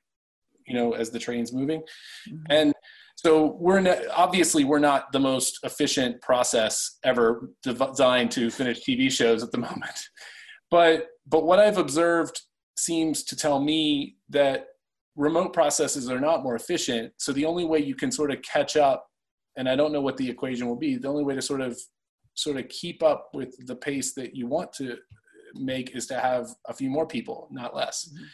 [0.66, 1.82] you know as the train's moving
[2.30, 2.44] mm-hmm.
[2.50, 2.74] and
[3.18, 9.12] so we're not, obviously we're not the most efficient process ever designed to finish tv
[9.12, 10.10] shows at the moment
[10.72, 12.42] but but what i've observed
[12.78, 14.68] seems to tell me that
[15.16, 17.14] remote processes are not more efficient.
[17.18, 19.08] So the only way you can sort of catch up,
[19.58, 21.80] and I don't know what the equation will be, the only way to sort of
[22.36, 24.98] sort of keep up with the pace that you want to
[25.54, 28.10] make is to have a few more people, not less.
[28.14, 28.26] Mm-hmm.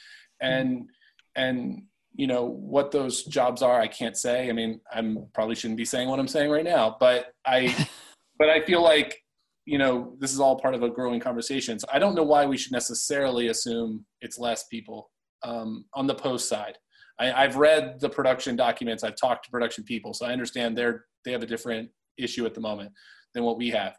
[0.41, 0.89] And
[1.35, 4.49] and you know what those jobs are, I can't say.
[4.49, 7.87] I mean, I'm probably shouldn't be saying what I'm saying right now, but I
[8.39, 9.19] but I feel like
[9.65, 11.77] you know this is all part of a growing conversation.
[11.77, 15.11] So I don't know why we should necessarily assume it's less people
[15.43, 16.77] um, on the post side.
[17.19, 19.03] I, have read the production documents.
[19.03, 22.55] I've talked to production people, so I understand they're they have a different issue at
[22.55, 22.91] the moment
[23.33, 23.95] than what we have.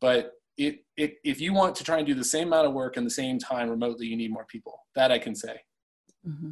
[0.00, 2.96] But it, it, if you want to try and do the same amount of work
[2.96, 4.80] in the same time remotely, you need more people.
[4.94, 5.60] That I can say.
[6.26, 6.50] Mm-hmm.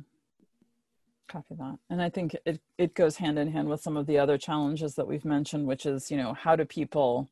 [1.28, 1.78] Copy that.
[1.90, 4.94] And I think it, it goes hand in hand with some of the other challenges
[4.94, 7.30] that we've mentioned, which is, you know, how do people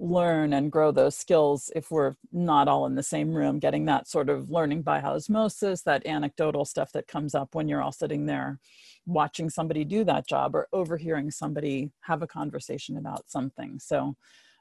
[0.00, 4.08] learn and grow those skills if we're not all in the same room getting that
[4.08, 8.24] sort of learning by osmosis that anecdotal stuff that comes up when you're all sitting
[8.24, 8.58] there
[9.04, 13.78] watching somebody do that job or overhearing somebody have a conversation about something.
[13.78, 14.16] So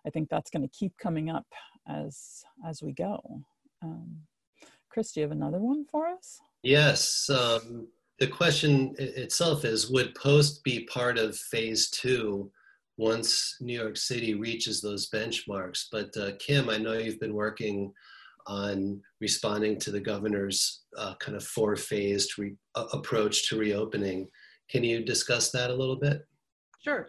[0.05, 1.45] i think that's going to keep coming up
[1.87, 3.41] as as we go.
[3.81, 4.17] Um,
[4.89, 6.39] chris do you have another one for us?
[6.63, 7.87] Yes um,
[8.19, 12.51] the question itself is would post be part of phase two
[12.99, 15.85] once New York City reaches those benchmarks.
[15.89, 17.93] But uh, Kim, I know you've been working
[18.45, 24.27] on responding to the governor's uh, kind of four-phased re- approach to reopening.
[24.69, 26.27] Can you discuss that a little bit?
[26.83, 27.07] Sure.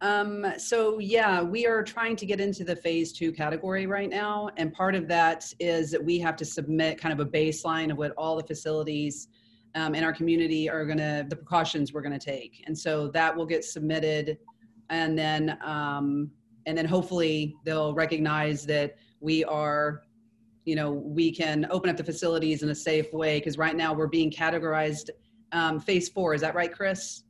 [0.00, 4.50] Um, so yeah, we are trying to get into the phase two category right now.
[4.58, 7.98] And part of that is that we have to submit kind of a baseline of
[7.98, 9.26] what all the facilities
[9.74, 12.62] um, in our community are gonna, the precautions we're gonna take.
[12.66, 14.38] And so that will get submitted
[14.90, 16.30] and then, um,
[16.66, 20.02] and then hopefully they'll recognize that we are,
[20.64, 23.40] you know, we can open up the facilities in a safe way.
[23.40, 25.10] Cause right now we're being categorized
[25.52, 26.34] um, phase four.
[26.34, 27.24] Is that right, Chris?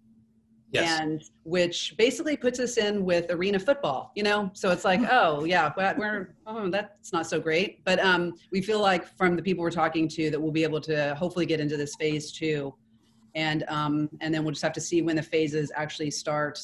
[0.75, 1.01] Yes.
[1.01, 5.45] and which basically puts us in with arena football you know so it's like oh
[5.45, 9.63] yeah we're oh that's not so great but um we feel like from the people
[9.63, 12.75] we're talking to that we'll be able to hopefully get into this phase two
[13.37, 16.61] and um and then we'll just have to see when the phases actually start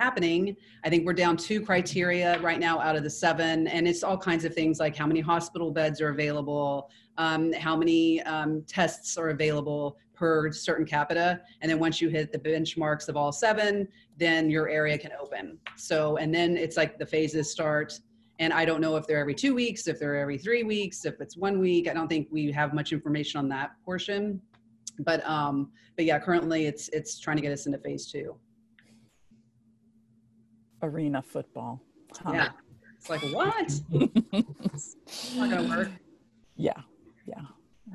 [0.00, 4.02] happening i think we're down two criteria right now out of the seven and it's
[4.02, 8.62] all kinds of things like how many hospital beds are available um, how many um,
[8.66, 11.40] tests are available per certain capita.
[11.62, 13.88] And then once you hit the benchmarks of all seven,
[14.18, 15.58] then your area can open.
[15.76, 17.98] So, and then it's like the phases start.
[18.38, 21.22] And I don't know if they're every two weeks, if they're every three weeks, if
[21.22, 21.88] it's one week.
[21.88, 24.42] I don't think we have much information on that portion.
[24.98, 28.36] But um, but yeah, currently it's it's trying to get us into phase two.
[30.82, 31.80] Arena football.
[32.22, 32.32] Huh.
[32.32, 32.48] Yeah.
[32.98, 33.80] It's like what?
[33.92, 34.96] it's
[35.36, 35.90] not gonna work.
[36.56, 36.72] Yeah.
[37.26, 37.42] Yeah.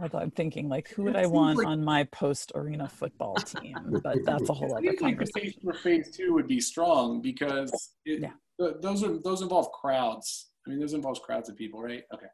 [0.01, 3.77] Although I'm thinking, like, who would I want like, on my post arena football team?
[4.03, 5.61] But that's a whole other conversation.
[5.63, 7.71] for phase two would be strong because
[8.05, 8.31] it, yeah.
[8.81, 10.49] those are those involve crowds.
[10.65, 12.03] I mean, those involves crowds of people, right?
[12.13, 12.25] Okay.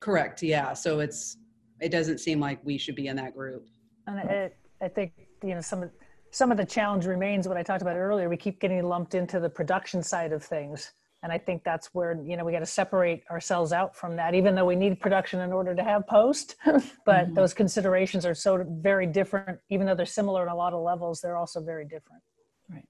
[0.00, 0.42] Correct.
[0.42, 0.72] Yeah.
[0.72, 1.36] So it's
[1.80, 3.66] it doesn't seem like we should be in that group.
[4.06, 5.90] And it, I think you know some of
[6.34, 8.28] some of the challenge remains what I talked about earlier.
[8.28, 10.92] We keep getting lumped into the production side of things.
[11.22, 14.34] And i think that's where you know we got to separate ourselves out from that
[14.34, 16.56] even though we need production in order to have post.
[17.06, 17.34] But mm-hmm.
[17.34, 19.58] those considerations are so very different.
[19.70, 22.22] Even though they're similar in a lot of levels they're also very different.
[22.68, 22.88] Right.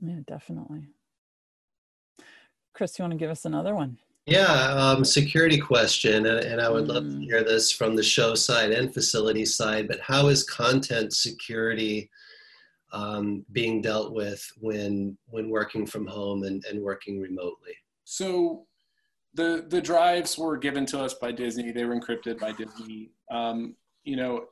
[0.00, 0.88] Yeah definitely.
[2.74, 3.96] Chris you want to give us another one
[4.28, 6.88] yeah um, security question and, and i would mm.
[6.88, 7.24] love to mm.
[7.24, 12.10] hear this from the show side and facility side but how is content security
[12.92, 17.74] um, being dealt with when when working from home and, and working remotely?
[18.04, 18.66] So
[19.34, 21.70] the the drives were given to us by Disney.
[21.70, 23.10] They were encrypted by Disney.
[23.30, 24.46] Um, you know,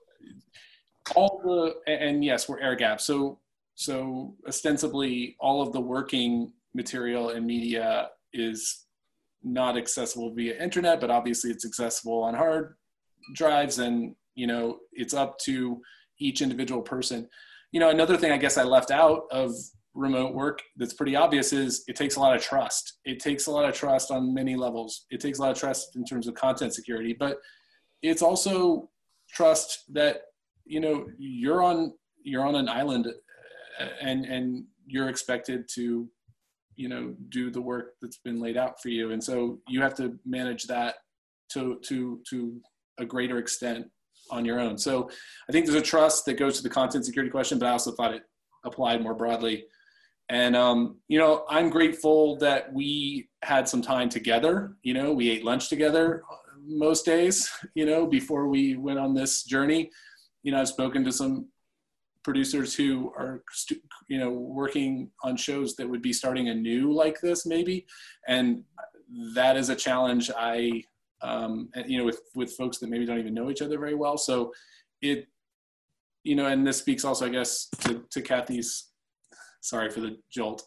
[1.15, 3.01] all the and yes, we're air gap.
[3.01, 3.41] So
[3.75, 8.86] so ostensibly, all of the working material and media is
[9.47, 12.75] not accessible via internet, but obviously it's accessible on hard
[13.35, 15.81] drives, and you know it's up to
[16.19, 17.29] each individual person
[17.73, 19.53] you know, another thing I guess I left out of
[19.95, 23.01] remote work that's pretty obvious is it takes a lot of trust.
[23.05, 25.07] It takes a lot of trust on many levels.
[25.11, 27.37] It takes a lot of trust in terms of content security, but
[28.03, 28.89] it's also
[29.31, 30.23] trust that
[30.65, 31.93] you know you're on
[32.23, 33.09] you're on an island
[33.79, 36.09] uh, and and you're expected to
[36.77, 39.95] you know do the work that's been laid out for you and so you have
[39.95, 40.97] to manage that
[41.51, 42.61] to to to
[42.99, 43.87] a greater extent
[44.31, 44.79] on your own.
[44.79, 45.11] So
[45.49, 47.93] I think there's a trust that goes to the content security question, but I also
[47.93, 48.23] thought it
[48.65, 49.65] applied more broadly.
[50.29, 54.77] And um, you know, I'm grateful that we had some time together.
[54.83, 56.23] You know, we ate lunch together
[56.67, 57.51] most days.
[57.75, 59.91] You know, before we went on this journey.
[60.43, 61.49] You know, I've spoken to some
[62.27, 63.35] producers who are
[64.09, 64.91] you know working
[65.23, 67.87] on shows that would be starting anew like this maybe
[68.27, 68.65] and
[69.35, 70.83] that is a challenge i
[71.23, 74.19] um, you know, with, with folks that maybe don't even know each other very well.
[74.19, 74.53] So
[75.03, 75.27] it,
[76.25, 78.89] you know, and this speaks also, I guess, to, to Cathy's,
[79.61, 80.65] sorry for the jolt,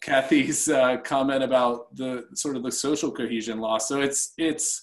[0.00, 3.88] Cathy's uh, comment about the sort of the social cohesion loss.
[3.88, 4.82] So it's, it's,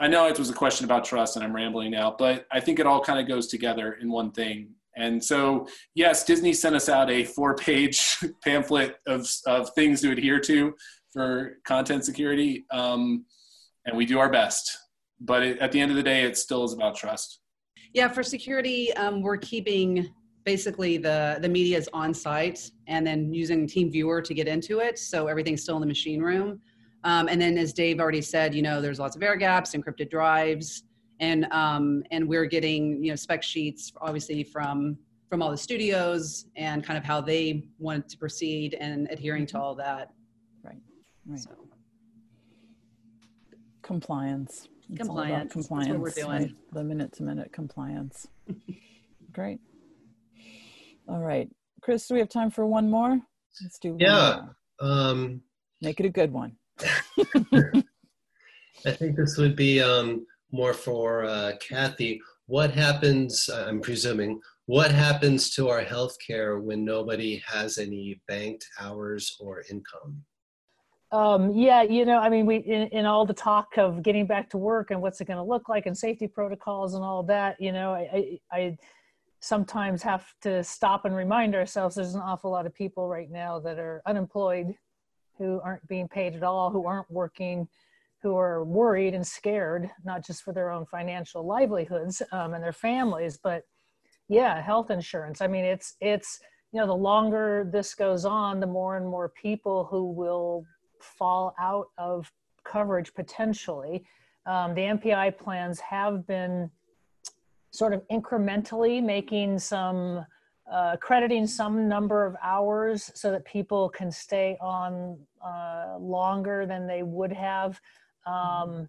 [0.00, 2.78] I know it was a question about trust and I'm rambling now, but I think
[2.78, 4.70] it all kind of goes together in one thing.
[4.96, 10.12] And so, yes, Disney sent us out a four page pamphlet of, of things to
[10.12, 10.74] adhere to
[11.12, 12.64] for content security.
[12.70, 13.24] Um,
[13.86, 14.78] and we do our best.
[15.20, 17.40] But it, at the end of the day, it still is about trust.
[17.94, 20.08] Yeah, for security, um, we're keeping
[20.44, 24.98] basically the the media is on site and then using TeamViewer to get into it,
[24.98, 26.60] so everything's still in the machine room.
[27.04, 30.10] Um, and then, as Dave already said, you know, there's lots of air gaps, encrypted
[30.10, 30.84] drives,
[31.22, 34.98] and um, and we're getting you know spec sheets, obviously from
[35.30, 39.58] from all the studios and kind of how they want to proceed and adhering to
[39.58, 40.10] all that.
[40.62, 40.82] Right.
[41.24, 41.38] Right.
[41.38, 41.50] So
[43.80, 44.68] compliance.
[44.90, 45.52] It's compliance.
[45.52, 45.88] compliance.
[45.88, 46.42] That's what we're doing.
[46.42, 46.54] Right?
[46.72, 48.26] The minute to minute compliance.
[49.32, 49.60] Great.
[51.08, 51.48] All right.
[51.80, 53.18] Chris, do we have time for one more?
[53.62, 54.40] Let's do yeah.
[54.80, 55.40] Um,
[55.80, 56.56] Make it a good one.
[58.84, 62.20] I think this would be um, more for uh, Cathy.
[62.46, 69.36] What happens, I'm presuming, what happens to our healthcare when nobody has any banked hours
[69.40, 70.22] or income?
[71.10, 74.48] Um, yeah, you know, I mean, we in, in, all the talk of getting back
[74.50, 77.60] to work and what's it going to look like and safety protocols and all that,
[77.60, 78.78] you know, I, I, I
[79.40, 83.58] sometimes have to stop and remind ourselves there's an awful lot of people right now
[83.58, 84.74] that are unemployed,
[85.36, 87.68] who aren't being paid at all, who aren't working,
[88.22, 92.72] who are worried and scared, not just for their own financial livelihoods um, and their
[92.72, 93.64] families, but
[94.28, 95.40] yeah, health insurance.
[95.40, 96.40] I mean, it's it's
[96.72, 100.64] you know the longer this goes on, the more and more people who will
[101.00, 102.30] fall out of
[102.64, 104.04] coverage potentially.
[104.46, 106.70] Um, the MPI plans have been
[107.70, 110.24] sort of incrementally making some
[110.70, 116.86] uh, crediting some number of hours so that people can stay on uh, longer than
[116.86, 117.80] they would have.
[118.26, 118.88] Um,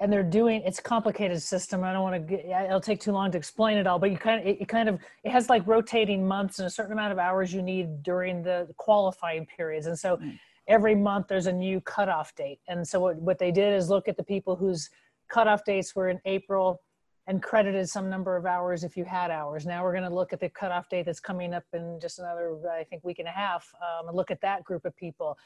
[0.00, 1.84] and they're doing it's complicated system.
[1.84, 2.36] I don't want to.
[2.36, 4.00] Get It'll take too long to explain it all.
[4.00, 6.92] But you kind of it, kind of it has like rotating months and a certain
[6.92, 9.86] amount of hours you need during the qualifying periods.
[9.86, 10.36] And so mm.
[10.66, 12.58] every month there's a new cutoff date.
[12.66, 14.90] And so what what they did is look at the people whose
[15.28, 16.82] cutoff dates were in April
[17.26, 19.64] and credited some number of hours if you had hours.
[19.64, 22.58] Now we're going to look at the cutoff date that's coming up in just another,
[22.70, 25.38] I think, week and a half, um, and look at that group of people.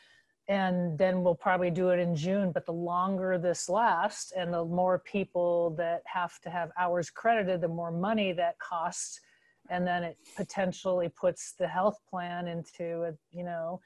[0.49, 2.53] And then we'll probably do it in June.
[2.53, 7.61] But the longer this lasts and the more people that have to have hours credited,
[7.61, 9.21] the more money that costs.
[9.71, 13.81] And then it potentially puts the health plan into a, you know,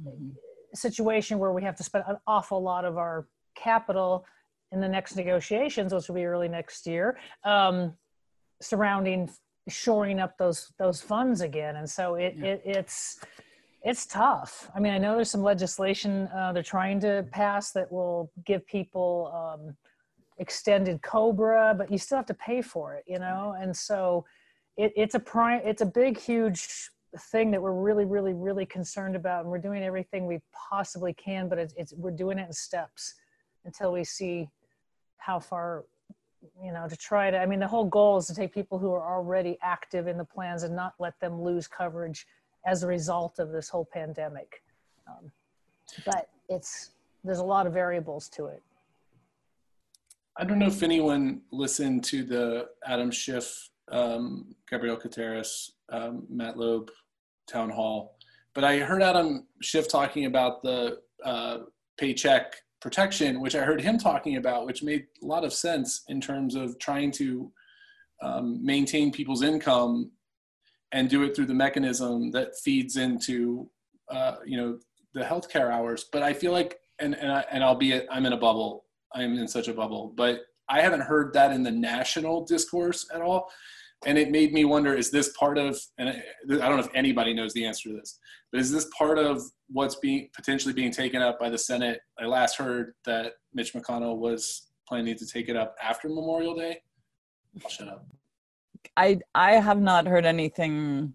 [0.00, 0.28] mm-hmm.
[0.72, 3.26] situation where we have to spend an awful lot of our
[3.56, 4.24] capital
[4.70, 7.92] in the next negotiations, which will be early next year, um,
[8.60, 9.28] surrounding
[9.68, 11.76] shoring up those those funds again.
[11.76, 12.46] And so it, yeah.
[12.46, 13.20] it it's
[13.84, 14.70] it's tough.
[14.74, 18.66] I mean, I know there's some legislation uh, they're trying to pass that will give
[18.66, 19.76] people um,
[20.38, 23.56] extended COBRA, but you still have to pay for it, you know.
[23.58, 24.24] And so
[24.76, 26.90] it, it's a prime, it's a big, huge
[27.30, 31.48] thing that we're really, really, really concerned about, and we're doing everything we possibly can,
[31.48, 33.14] but it's, it's we're doing it in steps
[33.64, 34.48] until we see
[35.18, 35.84] how far
[36.60, 38.92] you know to try to i mean the whole goal is to take people who
[38.92, 42.26] are already active in the plans and not let them lose coverage
[42.66, 44.62] as a result of this whole pandemic.
[45.08, 45.30] Um,
[46.04, 46.90] but it's
[47.24, 48.62] there's a lot of variables to it.
[50.36, 56.56] I don't know if anyone listened to the adam schiff um, gabrielle Carteris, um, matt
[56.56, 56.90] loeb
[57.50, 58.16] town hall
[58.54, 61.58] but i heard adam schiff talking about the uh,
[61.98, 66.20] paycheck protection, which I heard him talking about, which made a lot of sense in
[66.20, 67.50] terms of trying to
[68.20, 70.10] um, maintain people's income
[70.92, 73.68] and do it through the mechanism that feeds into,
[74.10, 74.78] uh, you know,
[75.14, 76.06] the healthcare hours.
[76.12, 78.84] But I feel like, and and, I, and albeit I'm in a bubble,
[79.14, 83.20] I'm in such a bubble, but I haven't heard that in the national discourse at
[83.20, 83.50] all.
[84.04, 86.14] And it made me wonder is this part of and i
[86.44, 88.18] don't know if anybody knows the answer to this
[88.50, 92.00] but is this part of what's being potentially being taken up by the senate?
[92.18, 96.80] I last heard that mitch mcconnell was planning to take it up after memorial day.
[97.62, 98.04] I'll shut up
[98.96, 101.14] i i have not heard anything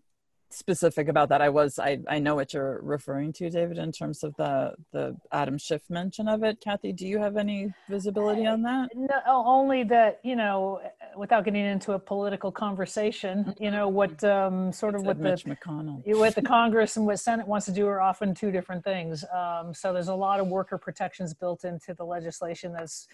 [0.50, 1.42] specific about that.
[1.42, 5.16] I was I I know what you're referring to, David, in terms of the the
[5.32, 6.60] Adam Schiff mention of it.
[6.62, 8.90] Cathy, do you have any visibility on that?
[8.96, 10.82] No, only that you know,
[11.16, 15.56] without getting into a political conversation, you know what um, sort of what Mitch the
[15.56, 19.26] McConnell, what the Congress and what Senate wants to do are often two different things.
[19.34, 23.08] Um, so there's a lot of worker protections built into the legislation that's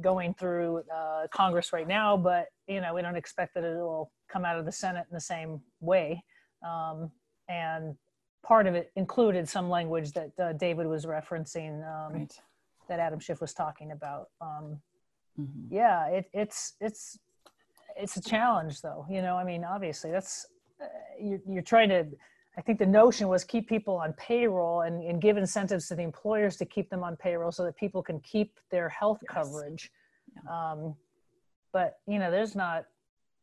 [0.00, 4.10] going through uh, Congress right now, but you know we don't expect that it will
[4.28, 6.22] come out of the Senate in the same way.
[6.66, 7.10] Um,
[7.48, 7.96] and
[8.42, 12.40] part of it included some language that uh, David was referencing um, right.
[12.88, 14.28] that Adam Schiff was talking about.
[14.40, 14.80] Um,
[15.40, 15.74] mm-hmm.
[15.74, 17.18] Yeah, it, it's it's
[17.96, 19.06] it's a challenge, though.
[19.10, 20.46] You know, I mean, obviously, that's
[20.80, 20.86] uh,
[21.20, 22.06] you're, you're trying to.
[22.58, 26.02] I think the notion was keep people on payroll and, and give incentives to the
[26.02, 29.32] employers to keep them on payroll so that people can keep their health yes.
[29.32, 29.90] coverage.
[30.34, 30.72] Yeah.
[30.72, 30.96] Um,
[31.72, 32.84] but you know, there's not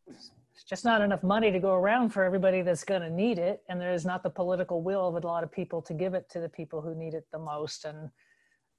[0.07, 3.63] it's just not enough money to go around for everybody that's going to need it
[3.67, 6.39] and there's not the political will of a lot of people to give it to
[6.39, 8.09] the people who need it the most and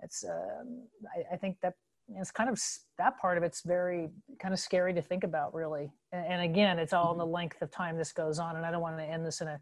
[0.03, 1.75] it's um, I, I, think that
[2.15, 2.59] it's kind of
[2.99, 4.09] that part of it's very
[4.41, 7.35] kind of scary to think about really and, and again it's all in the mm-hmm.
[7.35, 9.59] length of time this goes on and i don't want to end this in a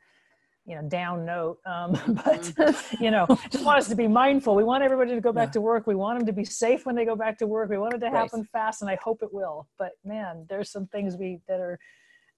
[0.67, 1.93] you know down note um,
[2.25, 3.05] but mm-hmm.
[3.05, 5.53] you know just want us to be mindful we want everybody to go back yeah.
[5.53, 7.79] to work we want them to be safe when they go back to work we
[7.79, 8.49] want it to happen right.
[8.51, 11.79] fast and i hope it will but man there's some things we that are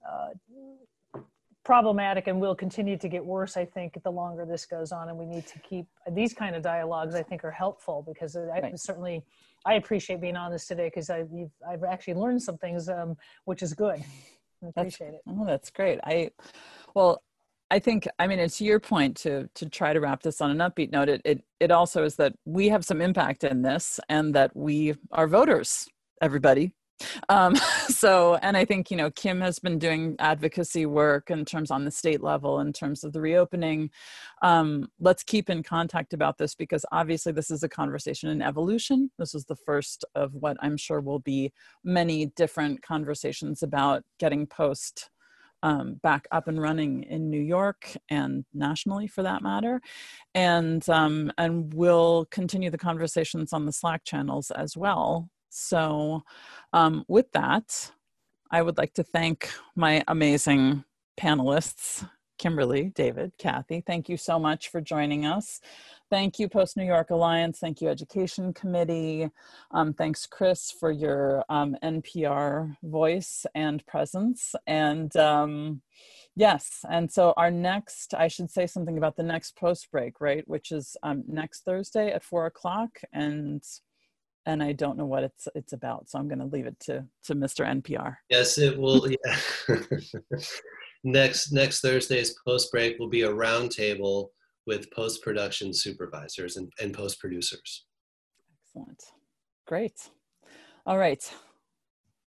[0.08, 0.28] uh,
[1.66, 5.08] problematic and will continue to get worse, I think, the longer this goes on.
[5.08, 8.60] And we need to keep these kind of dialogues, I think, are helpful because I
[8.60, 8.78] Right.
[8.78, 9.24] certainly,
[9.64, 11.28] I appreciate being on this today because I've,
[11.68, 13.16] I've actually learned some things, um,
[13.46, 14.04] which is good.
[14.62, 15.22] I appreciate it.
[15.26, 15.98] Oh, that's great.
[16.04, 16.30] I,
[16.94, 17.20] well,
[17.70, 20.58] I think, I mean, it's your point to to try to wrap this on an
[20.58, 21.08] upbeat note.
[21.08, 24.94] It it it also is that we have some impact in this, and that we
[25.12, 25.88] are voters.
[26.22, 26.72] Everybody.
[27.28, 27.56] Um,
[27.88, 31.84] so, and I think you know Kim has been doing advocacy work in terms on
[31.84, 33.90] the state level in terms of the reopening.
[34.42, 39.10] Um, let's keep in contact about this because obviously this is a conversation in evolution.
[39.18, 41.52] This is the first of what I'm sure will be
[41.82, 45.10] many different conversations about getting post
[45.66, 49.80] um, back up and running in New York and nationally for that matter.
[50.32, 55.28] And, um, and we'll continue the conversations on the Slack channels as well.
[55.50, 56.22] So,
[56.72, 57.90] um, with that,
[58.52, 60.84] I would like to thank my amazing
[61.20, 62.08] panelists,
[62.38, 63.82] Kimberly, David, Cathy.
[63.86, 65.60] Thank you so much for joining us.
[66.10, 67.58] Thank you, Post New York Alliance.
[67.58, 69.28] Thank you, Education Committee.
[69.72, 74.54] Um, thanks, Chris, for your um, NPR voice and presence.
[74.66, 75.82] And um,
[76.36, 80.46] yes, and so our next, I should say something about the next post break, right?
[80.46, 83.00] Which is um, next Thursday at four o'clock.
[83.12, 83.64] And
[84.46, 87.04] and I don't know what it's it's about, so I'm going to leave it to
[87.24, 87.66] to Mr.
[87.66, 88.16] NPR.
[88.30, 89.10] Yes, it will.
[89.10, 89.38] Yeah.
[91.06, 94.28] next next Thursday's post break will be a roundtable
[94.66, 97.86] with post production supervisors and, and post producers.
[98.60, 99.02] Excellent.
[99.66, 100.10] Great.
[100.84, 101.32] All right.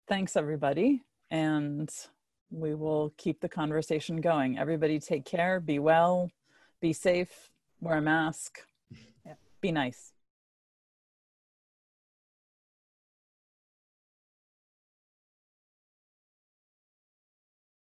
[0.07, 1.01] Thanks, everybody.
[1.31, 1.89] And
[2.51, 4.57] we will keep the conversation going.
[4.57, 6.29] Everybody take care, be well,
[6.81, 7.49] be safe,
[7.79, 8.59] wear a mask,
[9.61, 10.14] be nice.